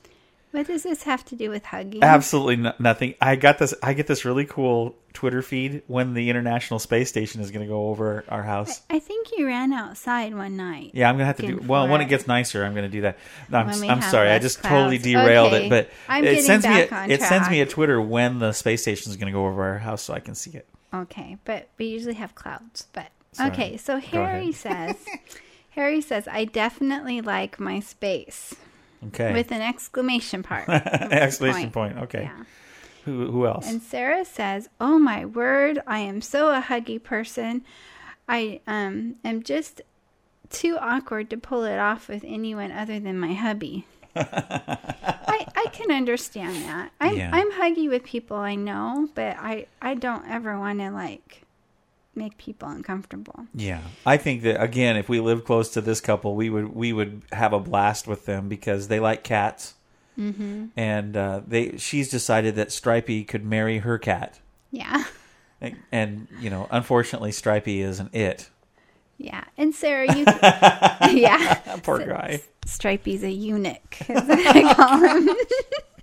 [0.56, 2.01] What does this have to do with hugging?
[2.01, 3.16] Absolutely no- nothing.
[3.20, 3.74] I got this.
[3.84, 7.68] I get this really cool Twitter feed when the International Space Station is going to
[7.68, 8.82] go over our house.
[8.89, 10.91] I think you ran outside one night.
[10.93, 11.58] Yeah, I'm gonna have to do.
[11.58, 12.06] Well, when it.
[12.06, 13.18] it gets nicer, I'm gonna do that.
[13.49, 14.30] No, I'm, I'm sorry.
[14.30, 15.66] I just totally derailed Okay.
[15.66, 16.84] it, but I'm it sends me.
[16.84, 17.66] A, on it sends me a.
[17.66, 20.51] Twitter when the space station is gonna go over our house, so I can see
[20.51, 20.66] it.
[20.93, 22.88] Okay, but we usually have clouds.
[22.93, 23.51] But Sorry.
[23.51, 24.95] okay, so Harry says,
[25.72, 28.56] Harry says, I definitely like my space
[29.08, 29.34] Okay.
[29.34, 30.70] with an exclamation part.
[30.70, 31.97] Exclamation point.
[31.97, 32.24] Okay.
[32.24, 32.43] Yeah.
[33.06, 33.68] Who who else?
[33.68, 37.64] And Sarah says, "Oh my word, I am so a huggy person.
[38.28, 39.82] I um am just
[40.49, 43.86] too awkward to pull it off with anyone other than my hubby."
[44.16, 46.91] I I can understand that.
[46.99, 47.30] I'm Yeah.
[47.32, 51.44] I'm huggy with people I know, but I I don't ever want to like
[52.16, 53.45] make people uncomfortable.
[53.53, 56.93] Yeah, I think that again, if we lived close to this couple, we would we
[56.93, 59.74] would have a blast with them because they like cats,
[60.18, 60.70] Mhm.
[60.78, 64.39] and uh, they she's decided that Stripey could marry her cat,
[64.72, 65.03] Yeah.
[65.61, 68.49] and, and you know, unfortunately, Stripey isn't it.
[69.18, 69.43] Yeah.
[69.57, 70.26] And Sarah, you
[71.22, 71.55] Yeah.
[71.84, 72.41] Poor guy.
[72.66, 75.30] Stripey's a eunuch, is what I call him.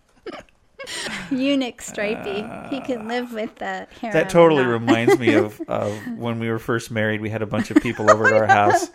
[1.30, 2.44] eunuch Stripey.
[2.70, 4.12] he can live with the hair.
[4.12, 7.20] That totally reminds me of, of when we were first married.
[7.20, 8.90] We had a bunch of people over at our house,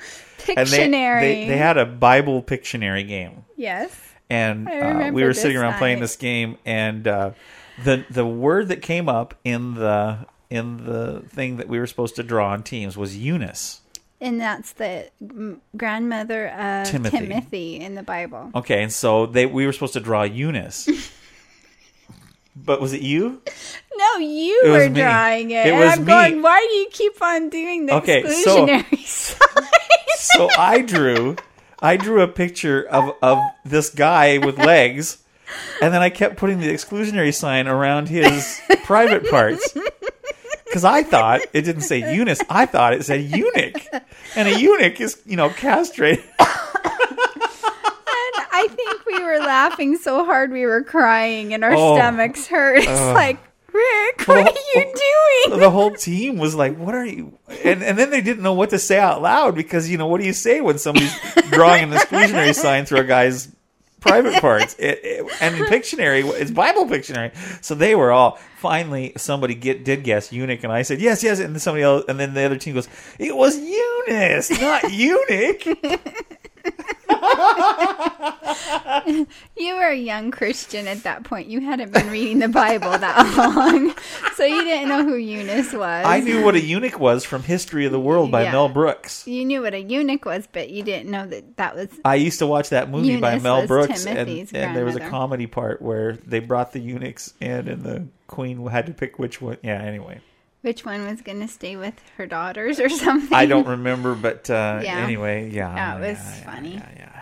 [0.56, 1.20] and they, Pictionary.
[1.22, 3.46] they they had a Bible Pictionary game.
[3.56, 3.92] Yes.
[4.30, 7.32] and uh, we were sitting around playing this game, and uh,
[7.84, 12.16] the the word that came up in the in the thing that we were supposed
[12.16, 13.82] to draw on teams was Eunice.
[14.20, 15.10] And that's the
[15.76, 17.18] grandmother of Timothy.
[17.20, 17.76] Timothy.
[17.80, 18.50] in the Bible.
[18.56, 20.88] Okay, and so they we were supposed to draw Eunice.
[22.66, 23.42] But was it you?
[23.96, 25.68] No, you It were drawing it.
[25.68, 26.06] It and was I'm me.
[26.12, 29.68] going, why do you keep on doing the Okay, so- exclusionary sign?
[30.18, 31.36] So I drew
[31.80, 35.20] I drew a picture of of this guy with legs,
[35.82, 39.76] and then I kept putting the exclusionary sign around his private parts.
[40.66, 43.82] Because I thought it didn't say Eunice, I thought it said eunuch,
[44.36, 46.24] and a eunuch is you know castrated.
[48.58, 51.96] I think we were laughing so hard we were crying and our Oh.
[51.96, 52.80] stomachs hurt.
[52.80, 53.14] It's Ugh.
[53.16, 53.38] like,
[53.72, 54.84] Rick, what are you
[55.46, 55.60] doing?
[55.60, 58.72] the whole team was like, "What are you?" And and then they didn't know what
[58.72, 61.14] to say out loud because you know what do you say when somebody's
[61.52, 63.50] drawing an exclusionary sign through a guy's
[64.00, 64.76] private parts?
[64.80, 67.32] It, it, and Pictionary, it's Bible Pictionary,
[67.64, 68.40] so they were all.
[68.58, 72.06] Finally, somebody get did guess eunuch, and I said yes, yes, and then somebody else,
[72.10, 72.90] and then the other team goes,
[73.20, 75.68] "It was Eunice, not eunuch."
[79.56, 81.48] You were a young Christian at that point.
[81.48, 83.94] You hadn't been reading the Bible that long.
[84.36, 86.06] So you didn't know who Eunice was.
[86.06, 88.52] I knew what a eunuch was from History of the World by Yeah.
[88.52, 89.28] Mel Brooks.
[89.28, 91.90] You knew what a eunuch was, but you didn't know that that was.
[92.06, 95.48] I used to watch that movie by Mel Brooks, and, and there was a comedy
[95.48, 99.58] part where they brought the eunuchs in, and the queen had to pick which one.
[99.64, 100.20] Yeah, anyway,
[100.68, 103.34] Which one was going to stay with her daughters or something?
[103.34, 104.98] I don't remember, but uh, Yeah.
[104.98, 106.74] anyway, yeah, That was yeah, funny.
[106.74, 107.22] yeah, yeah.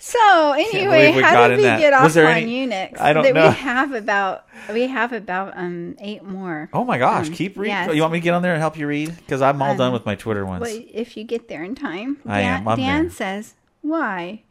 [0.00, 1.78] So anyway, how did we that.
[1.80, 3.00] get off Was on any- eunuchs?
[3.00, 3.48] I don't that know.
[3.48, 6.70] We have about we have about um eight more.
[6.72, 7.74] Oh my gosh, Um, keep reading.
[7.74, 7.94] yes.
[7.94, 9.14] You want me to get on there and help you read?
[9.16, 10.62] Because I'm all done Um, with my Twitter ones.
[10.62, 12.16] Well, if you get there in time.
[12.26, 13.10] I Dan, am, I'm Dan there.
[13.10, 14.42] says, "Why?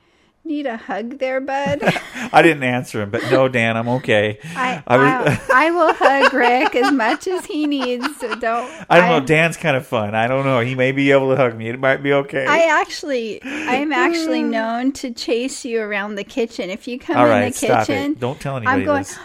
[0.47, 1.79] Need a hug there, bud?"
[2.31, 4.39] I didn't answer him, but no, Dan, I'm okay.
[4.55, 5.39] I I was.
[5.49, 8.05] I, I will hug Rick as much as he needs.
[8.19, 8.69] So don't.
[8.89, 9.25] I don't know.
[9.25, 10.15] Dan's kind of fun.
[10.15, 10.59] I don't know.
[10.61, 11.69] He may be able to hug me.
[11.69, 12.45] It might be okay.
[12.45, 16.69] I actually, I am actually known to chase you around the kitchen.
[16.69, 18.19] If you come All in right, the kitchen, it.
[18.19, 19.03] Don't tell anybody I'm going.
[19.03, 19.17] this.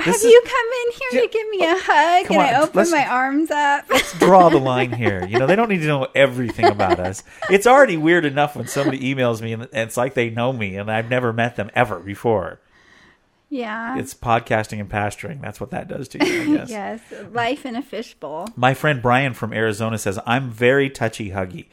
[0.00, 2.30] Have is- you come in here to give me oh, a hug?
[2.30, 3.84] And I open my arms up.
[3.90, 5.26] Let's draw the line here.
[5.26, 7.22] You know, they don't need to know everything about us.
[7.48, 10.90] It's already weird enough when somebody emails me and it's like they know me and
[10.90, 12.60] I've never met them ever before.
[13.50, 13.98] Yeah.
[13.98, 15.42] It's podcasting and pastoring.
[15.42, 16.70] That's what that does to you, I guess.
[16.70, 17.00] yes.
[17.32, 18.48] Life in a fishbowl.
[18.54, 21.66] My friend Brian from Arizona says, I'm very touchy huggy.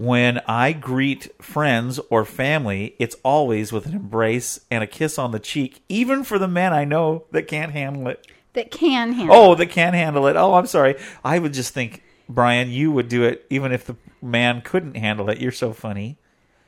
[0.00, 5.32] When I greet friends or family, it's always with an embrace and a kiss on
[5.32, 8.24] the cheek, even for the men I know that can't handle it.
[8.52, 9.34] That can handle.
[9.34, 10.36] Oh, that can handle it.
[10.36, 10.94] Oh, I'm sorry.
[11.24, 15.30] I would just think, Brian, you would do it even if the man couldn't handle
[15.30, 15.38] it.
[15.38, 16.16] You're so funny.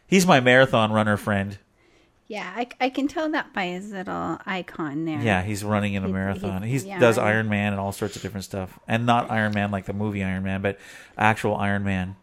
[0.08, 1.56] He's my marathon runner friend.
[2.26, 5.20] Yeah, I, I can tell that by his little icon there.
[5.20, 6.62] Yeah, he's running in a He- marathon.
[6.64, 9.70] He yeah, does Iron Man and all sorts of different stuff, and not Iron Man
[9.70, 10.80] like the movie Iron Man, but
[11.16, 12.16] actual Iron Man,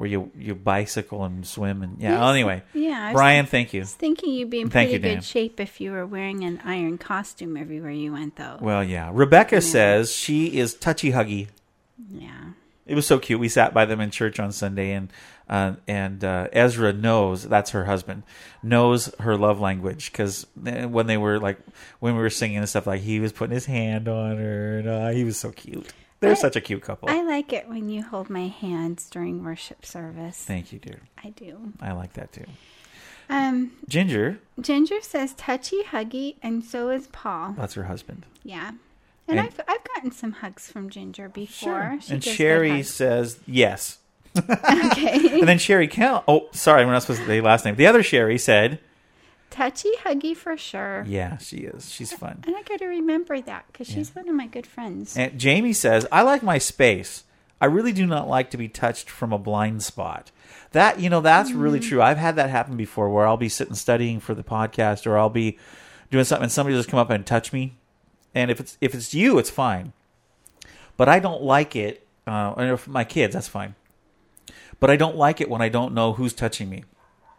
[0.00, 2.12] where you you bicycle and swim and yeah.
[2.12, 2.30] Yes.
[2.30, 3.80] Anyway, Yeah, Brian, thank you.
[3.80, 6.42] I was thinking you'd be in Thank pretty you, good shape if you were wearing
[6.42, 8.56] an iron costume everywhere you went, though.
[8.62, 9.10] Well, yeah.
[9.12, 11.48] Rebecca says she is touchy huggy.
[12.10, 12.52] Yeah.
[12.86, 13.40] It was so cute.
[13.40, 15.12] We sat by them in church on Sunday, and
[15.50, 18.22] uh, and uh, Ezra knows that's her husband
[18.62, 21.58] knows her love language because when they were like
[21.98, 24.88] when we were singing and stuff, like he was putting his hand on her, and
[24.88, 25.92] uh, he was so cute.
[26.20, 27.08] They're I- such a cute couple.
[27.10, 30.36] I like it when you hold my hands during worship service.
[30.44, 31.00] Thank you, dear.
[31.22, 31.72] I do.
[31.80, 32.44] I like that too.
[33.28, 37.54] Um, Ginger, Ginger says touchy huggy, and so is Paul.
[37.56, 38.26] that's her husband.
[38.42, 38.72] Yeah.
[39.28, 41.98] And, And- I've I've gotten some hugs from Ginger before.
[42.02, 43.98] She and Sherry says yes.
[44.36, 45.38] okay.
[45.40, 46.22] And then Sherry Cal.
[46.28, 47.76] Oh, sorry, we're not supposed to say last name.
[47.76, 48.78] The other Sherry said,
[49.50, 51.04] touchy huggy for sure.
[51.06, 51.90] "Yeah, she is.
[51.92, 55.16] She's fun." And I got to remember that because she's one of my good friends.
[55.16, 57.24] And Jamie says, I like my space.
[57.60, 60.30] I really do not like to be touched from a blind spot.
[60.72, 61.88] That, you know, that's really Mm.
[61.88, 62.00] true.
[62.02, 65.28] I've had that happen before where I'll be sitting studying for the podcast or I'll
[65.28, 65.58] be
[66.10, 67.76] doing something and somebody just come up and touch me.
[68.34, 69.92] And if it's if it's you, it's fine.
[70.96, 72.06] But I don't like it.
[72.26, 73.74] Uh, and if my kids, that's fine.
[74.78, 76.84] But I don't like it when I don't know who's touching me.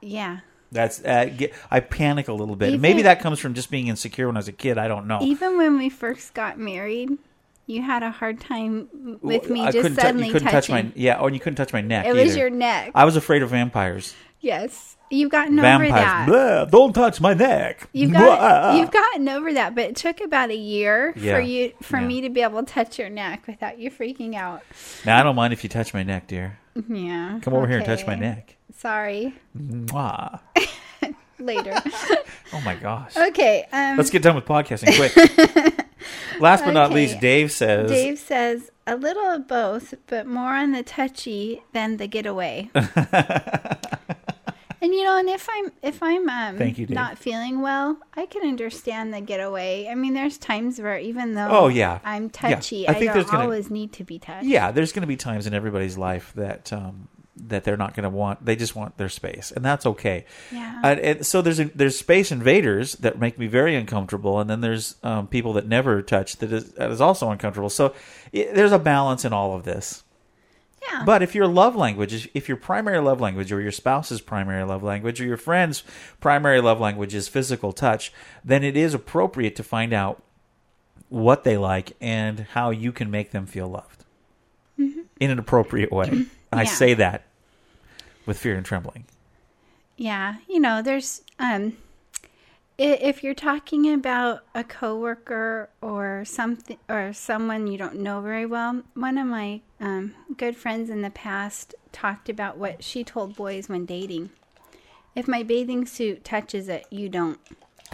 [0.01, 0.39] yeah.
[0.71, 2.69] That's uh, get, I panic a little bit.
[2.69, 4.77] Even- Maybe that comes from just being insecure when I was a kid.
[4.77, 5.19] I don't know.
[5.21, 7.09] Even when we first got married,
[7.67, 8.87] you had a hard time
[9.21, 10.75] with me I just suddenly you couldn't touching.
[10.75, 12.05] touch my yeah, or you couldn't touch my neck.
[12.05, 12.37] It was either.
[12.39, 12.91] your neck.
[12.95, 14.15] I was afraid of vampires.
[14.39, 16.25] Yes, you've gotten over that.
[16.27, 17.87] Blah, don't touch my neck.
[17.93, 21.35] You've got you've gotten over that, but it took about a year Yeah.
[21.35, 22.07] for you for Yeah.
[22.07, 24.63] me to be able to touch your neck without you freaking out.
[25.05, 26.57] Now I don't mind if you touch my neck, dear.
[26.89, 27.39] Yeah.
[27.41, 28.55] Come over here and touch my neck.
[28.81, 29.33] Sorry.
[29.57, 30.39] Mwah.
[31.39, 31.81] Later.
[32.53, 33.15] Oh my gosh.
[33.15, 33.65] okay.
[33.71, 35.15] Um, Let's get done with podcasting quick.
[36.41, 37.89] Last but not least, Dave says.
[37.89, 42.69] Dave says a little of both, but more on the touchy than the getaway.
[42.75, 42.89] and
[44.81, 46.95] you know, and if I'm if I'm um, Thank you, Dave.
[46.95, 49.87] not feeling well, I can understand the getaway.
[49.89, 51.99] I mean, there's times where even though Oh, yeah.
[52.03, 52.29] I'm Yeah.
[52.55, 54.45] touchy, I I, think there's don't gonna- always need to be touched.
[54.45, 57.07] Yeah, there's going to be times in everybody's life that um,
[57.47, 58.45] that they're not going to want.
[58.45, 60.25] They just want their space, and that's okay.
[60.51, 60.81] Yeah.
[60.83, 64.61] And, and so there's a, there's space invaders that make me very uncomfortable, and then
[64.61, 67.69] there's um, people that never touch that is that is also uncomfortable.
[67.69, 67.93] So
[68.31, 70.03] it, there's a balance in all of this.
[70.89, 71.03] Yeah.
[71.05, 74.83] But if your love language, if your primary love language, or your spouse's primary love
[74.83, 75.83] language, or your friend's
[76.19, 78.11] primary love language is physical touch,
[78.43, 80.23] then it is appropriate to find out
[81.09, 84.05] what they like and how you can make them feel loved
[84.77, 86.25] in an appropriate way.
[86.51, 87.25] I say that
[88.25, 89.05] with fear and trembling.
[89.97, 91.77] Yeah, you know, there's um
[92.77, 98.81] if you're talking about a coworker or something or someone you don't know very well,
[98.95, 103.69] one of my um, good friends in the past talked about what she told boys
[103.69, 104.31] when dating.
[105.15, 107.37] If my bathing suit touches it, you don't.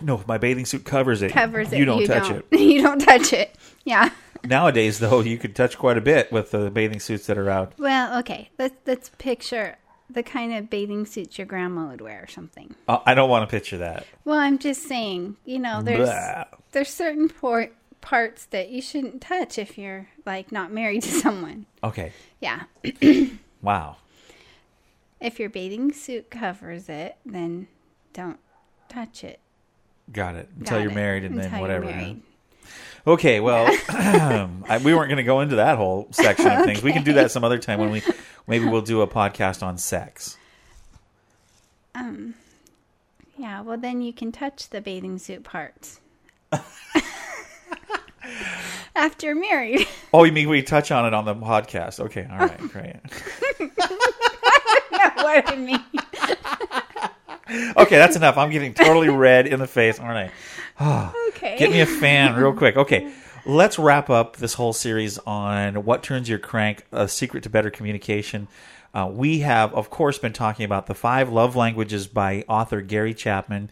[0.02, 2.46] No, if my bathing suit covers it, Covers it, you don't you touch don't.
[2.52, 2.60] it.
[2.60, 3.56] you don't touch it.
[3.84, 4.12] Yeah.
[4.44, 7.74] Nowadays, though, you could touch quite a bit with the bathing suits that are out.
[7.80, 8.52] Well, okay.
[8.60, 9.78] Let's let's picture
[10.10, 12.76] the kind of bathing suits your grandma would wear or something.
[12.88, 14.06] Uh, I don't want to picture that.
[14.26, 16.46] Well, I'm just saying, you know, there's Blah.
[16.72, 21.66] there's certain por- parts that you shouldn't touch if you're like not married to someone.
[21.84, 22.14] Okay.
[22.40, 22.64] Yeah.
[23.62, 23.98] Wow.
[25.20, 27.68] If your bathing suit covers it, then
[28.14, 28.40] don't
[28.88, 29.40] touch it.
[30.12, 30.48] Got it.
[30.60, 30.96] Until Got you're it.
[30.96, 31.86] married and then Until you're whatever.
[31.86, 32.22] married.
[33.08, 36.84] Okay, well, I, we weren't going to go into that whole section of things.
[36.84, 38.04] We can do that some other time when we
[38.48, 40.38] maybe we'll do a podcast on sex.
[41.94, 42.34] Um
[43.38, 46.00] yeah, well then you can touch the bathing suit parts.
[48.96, 49.88] After married.
[50.14, 52.00] Oh, you mean we touch on it on the podcast?
[52.00, 52.96] Okay, all right, great.
[55.28, 55.84] what I mean.
[57.78, 58.36] Okay, that's enough.
[58.38, 60.32] I'm getting totally red in the face, aren't
[60.80, 61.14] I?
[61.30, 61.56] Okay.
[61.58, 62.76] Get me a fan real quick.
[62.76, 63.12] Okay,
[63.48, 67.70] let's wrap up this whole series on what turns your crank, a secret to better
[67.70, 68.50] communication.
[68.94, 73.14] Uh, we have, of course, been talking about the five love languages by author Gary
[73.14, 73.70] Chapman.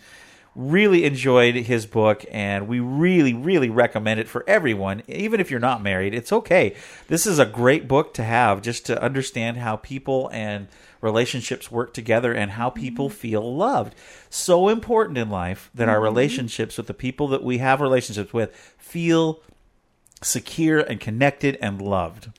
[0.56, 5.04] Really enjoyed his book, and we really, really recommend it for everyone.
[5.10, 6.74] Even if you're not married, it's okay.
[7.10, 10.70] This is a great book to have just to understand how people and
[11.02, 13.94] relationships work together and how people feel loved.
[14.30, 18.56] So important in life that our relationships with the people that we have relationships with
[18.78, 19.42] feel
[20.26, 22.30] secure and connected and loved.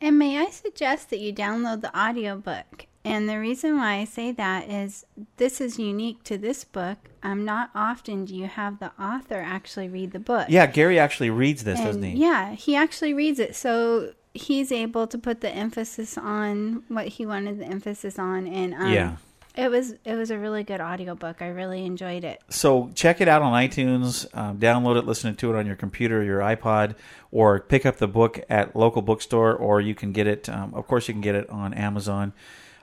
[0.00, 2.86] And may I suggest that you download the audiobook?
[3.04, 5.06] And the reason why I say that is
[5.36, 6.98] this is unique to this book.
[7.22, 10.46] Um, not often do you have the author actually read the book.
[10.48, 12.16] Yeah, Gary actually reads this, doesn't he?
[12.16, 13.54] Yeah, he actually reads it.
[13.54, 18.48] So he's able to put the emphasis on what he wanted the emphasis on.
[18.48, 19.16] And um, Yeah.
[19.56, 21.40] It was it was a really good audiobook.
[21.40, 22.42] I really enjoyed it.
[22.48, 26.22] So check it out on iTunes, um, download it, listen to it on your computer,
[26.22, 26.94] your iPod,
[27.30, 30.48] or pick up the book at local bookstore, or you can get it.
[30.48, 32.32] Um, of course, you can get it on Amazon.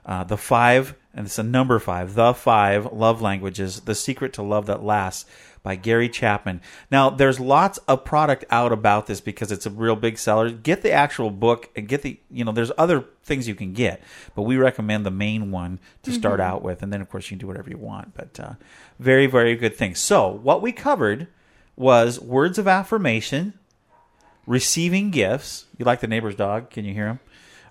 [0.04, 2.14] Uh, the five, and it's a number five.
[2.14, 5.24] The five love languages: the secret to love that lasts
[5.64, 6.60] by Gary Chapman.
[6.90, 10.50] Now, there's lots of product out about this because it's a real big seller.
[10.50, 14.02] Get the actual book and get the, you know, there's other things you can get,
[14.36, 16.44] but we recommend the main one to start Mhm.
[16.44, 16.82] out with.
[16.82, 18.14] And then, of course, you can do whatever you want.
[18.14, 18.52] But uh,
[19.00, 19.94] very, very good thing.
[19.94, 21.28] So, what we covered
[21.76, 23.54] was words of affirmation,
[24.46, 25.64] receiving gifts.
[25.78, 26.68] You like the neighbor's dog?
[26.70, 27.20] Can you hear him?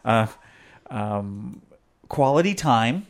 [0.04, 0.28] Uh,
[0.90, 1.62] um,
[2.10, 3.06] quality time,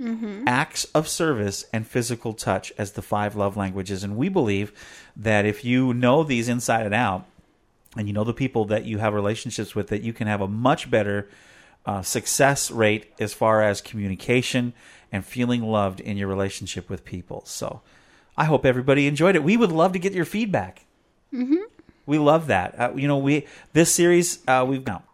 [0.00, 0.44] Mhm.
[0.46, 4.04] acts of service, and physical touch as the five love languages.
[4.04, 4.72] And we believe
[5.16, 7.24] that if you know these inside and out,
[7.96, 10.48] and you know the people that you have relationships with, that you can have a
[10.48, 11.28] much better
[11.86, 14.74] uh, success rate as far as communication
[15.10, 17.42] and feeling loved in your relationship with people.
[17.46, 17.80] So
[18.36, 19.42] I hope everybody enjoyed it.
[19.42, 20.84] We would love to get your feedback.
[21.32, 21.62] Mm-hmm.
[22.04, 22.78] We love that.
[22.78, 25.04] Uh, you know, we this series uh, we've now.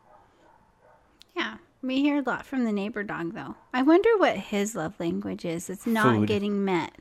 [1.83, 3.57] We hear a lot from the neighbor dog, though.
[3.72, 5.68] I wonder what his love language is.
[5.68, 6.28] It's not Food.
[6.28, 6.95] getting met.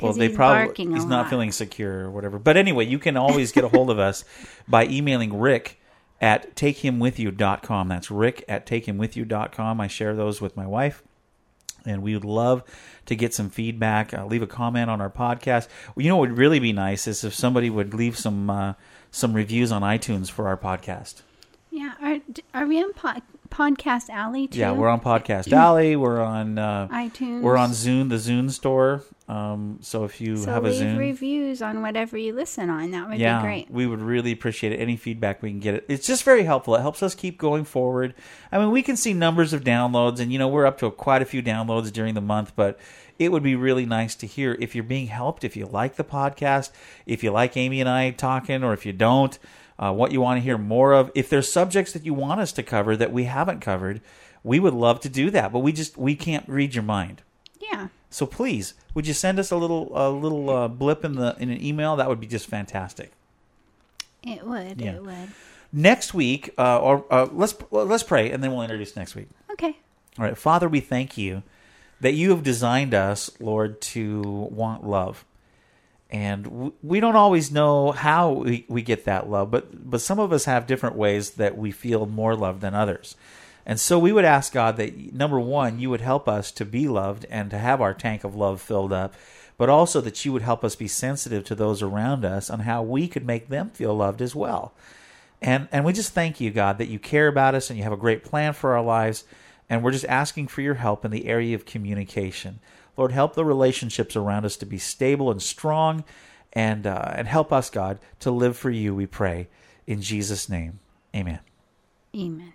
[0.00, 2.38] Well, they he's probably he's not feeling secure or whatever.
[2.38, 4.24] But anyway, you can always get a hold of us
[4.68, 5.80] by emailing Rick
[6.20, 7.88] at takehimwithyou.com.
[7.88, 9.80] That's Rick at takehimwithyou.com.
[9.80, 11.02] I share those with my wife.
[11.84, 12.62] And we would love
[13.06, 14.14] to get some feedback.
[14.14, 15.68] Uh, leave a comment on our podcast.
[15.96, 18.74] You know what would really be nice is if somebody would leave some uh,
[19.10, 21.22] some reviews on iTunes for our podcast.
[21.70, 22.18] Yeah, are,
[22.54, 24.58] are we on pod, Podcast Alley too?
[24.58, 25.96] Yeah, we're on Podcast Alley.
[25.96, 27.42] We're on uh, iTunes.
[27.42, 29.02] We're on Zune, the Zune store.
[29.28, 32.92] Um, so if you So have a Zune, reviews on whatever you listen on.
[32.92, 33.70] That would yeah, be great.
[33.70, 34.80] we would really appreciate it.
[34.80, 35.74] Any feedback we can get.
[35.74, 35.84] It.
[35.88, 36.74] It's just very helpful.
[36.76, 38.14] It helps us keep going forward.
[38.50, 41.20] I mean, we can see numbers of downloads, and you know we're up to quite
[41.20, 42.78] a few downloads during the month, but.
[43.18, 46.04] It would be really nice to hear if you're being helped, if you like the
[46.04, 46.70] podcast,
[47.04, 49.36] if you like Amy and I talking, or if you don't,
[49.78, 51.10] uh, what you want to hear more of.
[51.14, 54.00] If there's subjects that you want us to cover that we haven't covered,
[54.42, 55.52] we would love to do that.
[55.52, 57.22] But we just we can't read your mind.
[57.60, 57.88] Yeah.
[58.10, 61.50] So please, would you send us a little a little uh, blip in the in
[61.50, 61.96] an email?
[61.96, 63.12] That would be just fantastic.
[64.22, 64.80] It would.
[64.80, 64.96] Yeah.
[64.96, 65.32] It would.
[65.72, 69.28] Next week, uh, or uh, let's let's pray, and then we'll introduce next week.
[69.50, 69.76] Okay.
[70.18, 71.42] All right, Father, we thank you
[72.00, 75.24] that you have designed us, Lord, to want love,
[76.10, 80.32] and we don't always know how we, we get that love, but but some of
[80.32, 83.16] us have different ways that we feel more love than others.
[83.66, 86.88] And so we would ask God that number one, you would help us to be
[86.88, 89.12] loved and to have our tank of love filled up,
[89.58, 92.82] but also that you would help us be sensitive to those around us on how
[92.82, 94.72] we could make them feel loved as well.
[95.42, 97.92] And and we just thank you, God, that you care about us and you have
[97.92, 99.24] a great plan for our lives.
[99.68, 102.60] And we're just asking for your help in the area of communication.
[102.98, 106.04] Lord, help the relationships around us to be stable and strong,
[106.52, 108.94] and uh, and help us, God, to live for you.
[108.94, 109.48] We pray
[109.86, 110.80] in Jesus' name,
[111.14, 111.38] Amen.
[112.14, 112.52] Amen.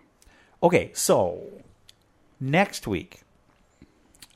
[0.61, 1.43] Okay, so
[2.39, 3.21] next week,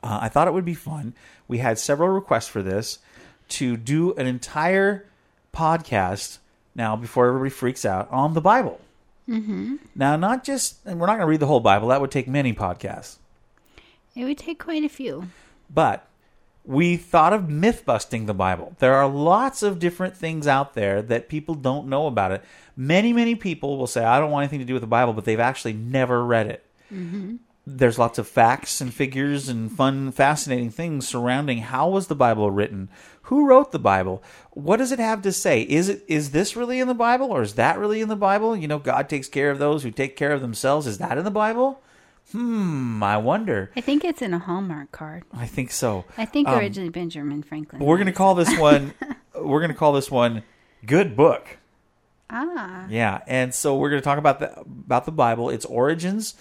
[0.02, 1.14] uh, I thought it would be fun.
[1.48, 3.00] We had several requests for this
[3.50, 5.06] to do an entire
[5.54, 6.38] podcast
[6.76, 8.80] now before everybody freaks out on the Bible.
[9.28, 9.76] Mm-hmm.
[9.96, 12.28] Now, not just, and we're not going to read the whole Bible, that would take
[12.28, 13.18] many podcasts,
[14.16, 15.28] It would take quite a few.
[15.70, 16.08] But
[16.66, 18.76] we thought of myth busting the Bible.
[18.80, 22.44] There are lots of different things out there that people don't know about it.
[22.76, 25.24] Many, many people will say, I don't want anything to do with the Bible, but
[25.24, 26.66] they've actually never read it.
[26.94, 27.36] Mm-hmm.
[27.66, 32.50] there's lots of facts and figures and fun fascinating things surrounding how was the bible
[32.50, 32.88] written
[33.24, 36.80] who wrote the bible what does it have to say is it is this really
[36.80, 39.52] in the bible or is that really in the bible you know god takes care
[39.52, 41.82] of those who take care of themselves is that in the bible
[42.32, 45.24] hmm i wonder I think it's in a Hallmark card.
[45.34, 47.82] i think so I think Um, originally Benjamin Franklin.
[47.82, 48.94] we're going to call this one
[49.36, 50.44] we're going to call this one
[50.86, 51.58] good book
[52.30, 52.86] Ah.
[52.90, 56.36] yeah, and so we're going to talk about the about the Bible, its origins,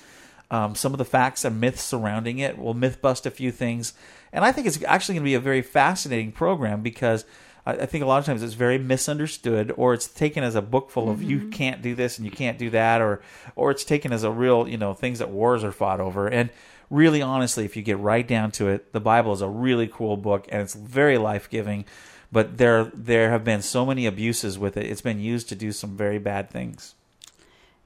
[0.51, 2.59] um, some of the facts and myths surrounding it.
[2.59, 3.93] We'll myth bust a few things,
[4.33, 7.25] and I think it's actually going to be a very fascinating program because
[7.67, 10.63] I, I think a lot of times it's very misunderstood, or it's taken as a
[10.63, 11.51] book full of you mm-hmm.
[11.51, 13.21] can't do this and you can't do that, or
[13.57, 16.51] or it's taken as a real you know things that wars are fought over and.
[16.89, 20.17] Really, honestly, if you get right down to it, the Bible is a really cool
[20.17, 21.85] book and it's very life giving
[22.33, 24.87] but there there have been so many abuses with it.
[24.87, 26.95] It's been used to do some very bad things.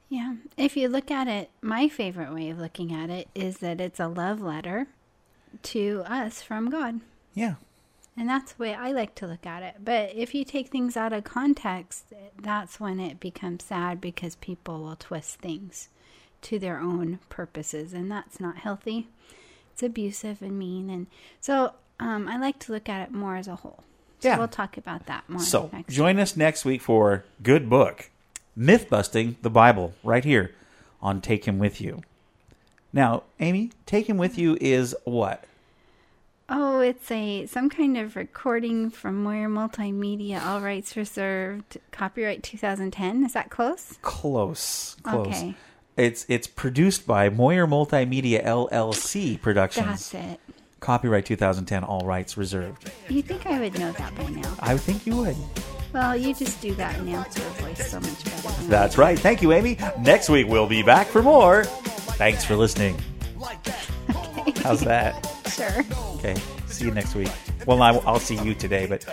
[0.09, 0.35] Yeah.
[0.57, 3.99] If you look at it, my favorite way of looking at it is that it's
[3.99, 4.87] a love letter
[5.63, 6.99] to us from God.
[7.33, 7.55] Yeah.
[8.17, 9.75] And that's the way I like to look at it.
[9.83, 12.05] But if you take things out of context,
[12.39, 15.87] that's when it becomes sad because people will twist things
[16.43, 17.93] to their own purposes.
[17.93, 19.07] And that's not healthy.
[19.71, 20.89] It's abusive and mean.
[20.89, 21.07] And
[21.39, 23.83] so um, I like to look at it more as a whole.
[24.19, 24.37] So Yeah.
[24.37, 25.95] we'll talk about that more So next week.
[25.95, 28.09] join us next week for Good Book,
[28.55, 30.51] Myth Busting the Bible, right here
[31.01, 32.01] on Take Him With You.
[32.93, 35.45] Now, Amy, Take Him With You is what?
[36.53, 43.23] Oh, it's a some kind of recording from Moyer Multimedia, all rights reserved, copyright 2010.
[43.23, 43.97] Is that close?
[44.01, 44.97] Close.
[45.01, 45.27] Close.
[45.27, 45.55] Okay.
[45.95, 50.11] It's it's produced by Moyer Multimedia LLC Productions.
[50.11, 50.39] That's it.
[50.81, 52.91] Copyright 2010, all rights reserved.
[53.07, 54.53] You think I would know that by now?
[54.59, 55.37] I think you would.
[55.93, 58.63] Well, you just do that announcer voice so much better.
[58.63, 59.17] That's right.
[59.17, 59.77] Thank you, Amy.
[59.99, 61.63] Next week we'll be back for more.
[61.63, 62.97] Thanks for listening.
[64.63, 65.40] How's that?
[65.55, 65.63] Do.
[65.63, 65.83] Sure.
[66.15, 66.35] Okay.
[66.67, 67.31] See you next week.
[67.65, 69.05] Well, I, I'll see you today, but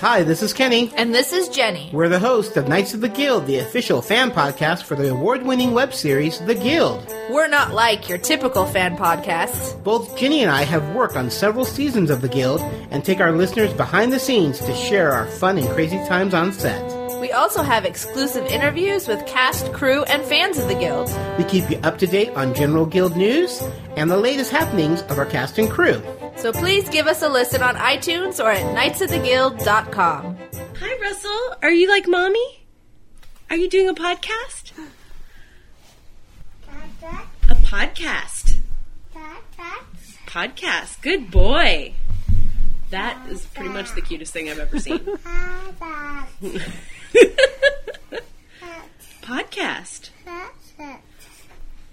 [0.00, 0.92] Hi, this is Kenny.
[0.96, 1.90] And this is Jenny.
[1.92, 5.42] We're the host of Knights of the Guild, the official fan podcast for the award
[5.42, 7.04] winning web series The Guild.
[7.28, 9.82] We're not like your typical fan podcasts.
[9.82, 12.60] Both Jenny and I have worked on several seasons of The Guild
[12.92, 16.52] and take our listeners behind the scenes to share our fun and crazy times on
[16.52, 16.99] set.
[17.30, 21.16] We also have exclusive interviews with cast, crew, and fans of the Guild.
[21.38, 23.62] We keep you up to date on general Guild news
[23.96, 26.02] and the latest happenings of our cast and crew.
[26.38, 30.38] So please give us a listen on iTunes or at knightsoftheguild.com.
[30.80, 31.54] Hi, Russell.
[31.62, 32.64] Are you like mommy?
[33.48, 34.72] Are you doing a podcast?
[37.48, 38.58] A podcast.
[40.26, 41.00] Podcast.
[41.00, 41.94] Good boy.
[42.90, 45.06] That is pretty much the cutest thing I've ever seen.
[49.22, 50.10] podcast.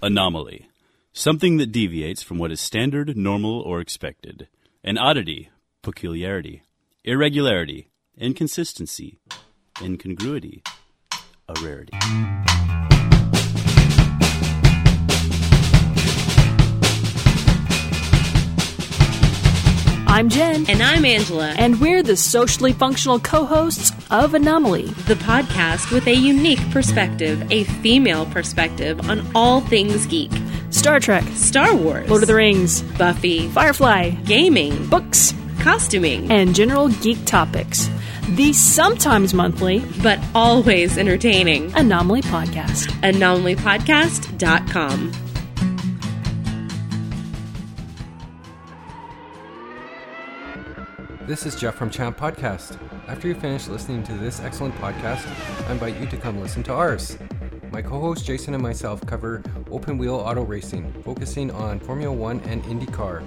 [0.02, 0.68] Anomaly.
[1.12, 4.48] Something that deviates from what is standard, normal, or expected.
[4.84, 5.50] An oddity,
[5.82, 6.62] peculiarity,
[7.04, 9.18] irregularity, inconsistency,
[9.82, 10.62] incongruity,
[11.48, 11.98] a rarity.
[20.10, 20.64] I'm Jen.
[20.68, 21.54] And I'm Angela.
[21.58, 27.46] And we're the socially functional co hosts of Anomaly, the podcast with a unique perspective,
[27.52, 30.30] a female perspective on all things geek.
[30.70, 36.88] Star Trek, Star Wars, Lord of the Rings, Buffy, Firefly, gaming, books, costuming, and general
[36.88, 37.90] geek topics.
[38.30, 42.86] The sometimes monthly, but always entertaining Anomaly Podcast.
[43.02, 45.27] AnomalyPodcast.com.
[51.28, 52.78] This is Jeff from Champ Podcast.
[53.06, 55.28] After you finish listening to this excellent podcast,
[55.68, 57.18] I invite you to come listen to ours.
[57.70, 62.40] My co host Jason and myself cover open wheel auto racing, focusing on Formula One
[62.46, 63.22] and IndyCar.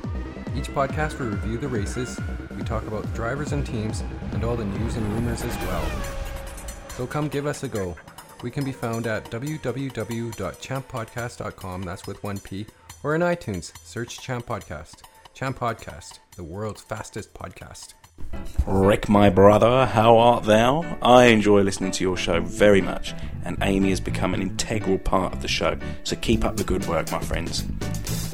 [0.58, 2.20] Each podcast we review the races,
[2.58, 5.88] we talk about drivers and teams, and all the news and rumors as well.
[6.98, 7.96] So come give us a go.
[8.42, 12.66] We can be found at www.champpodcast.com, that's with one P,
[13.04, 15.04] or in iTunes, search Champ Podcast.
[15.34, 17.94] Champ Podcast, the world's fastest podcast.
[18.68, 20.98] Rick, my brother, how art thou?
[21.02, 23.14] I enjoy listening to your show very much,
[23.44, 26.86] and Amy has become an integral part of the show, so keep up the good
[26.86, 27.64] work, my friends.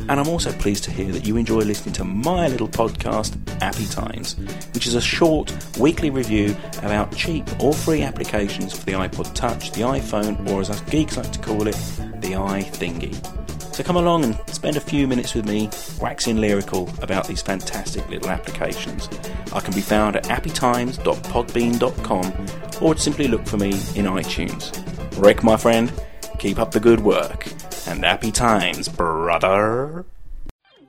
[0.10, 3.86] And I'm also pleased to hear that you enjoy listening to my little podcast, Appy
[3.86, 4.36] Times,
[4.74, 9.72] which is a short weekly review about cheap or free applications for the iPod Touch,
[9.72, 11.76] the iPhone, or as us geeks like to call it,
[12.22, 13.37] the iThingy.
[13.78, 15.70] So come along and spend a few minutes with me
[16.02, 19.08] waxing lyrical about these fantastic little applications.
[19.54, 25.24] I can be found at appytimes.podbean.com or simply look for me in iTunes.
[25.24, 25.94] Rick, my friend,
[26.40, 27.46] keep up the good work.
[27.86, 30.08] And happy times, brother.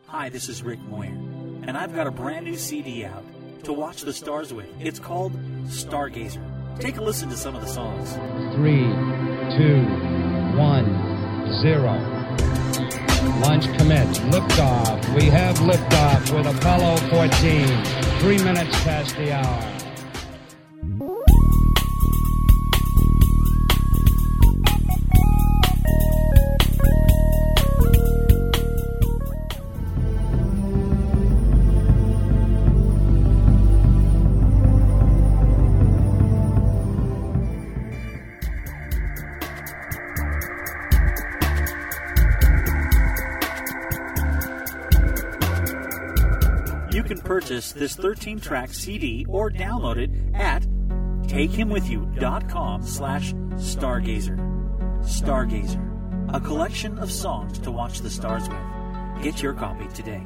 [0.07, 3.23] Hi, this is Rick Moyer, and I've got a brand new CD out
[3.65, 4.71] to watch the stars with.
[4.81, 5.35] It's called
[5.67, 6.41] Stargazer.
[6.81, 8.15] Take a listen to some of the songs.
[8.55, 8.87] Three,
[9.59, 9.83] two,
[10.57, 10.87] one,
[11.61, 12.18] zero.
[13.41, 14.09] Launch commit.
[14.33, 15.15] Liftoff.
[15.15, 17.85] We have liftoff with Apollo 14.
[18.21, 19.78] Three minutes past the hour.
[47.49, 50.63] Purchase this 13 track CD or download it at
[51.29, 54.37] takehimwithyou.com slash stargazer.
[55.01, 59.23] Stargazer, a collection of songs to watch the stars with.
[59.23, 60.23] Get your copy today.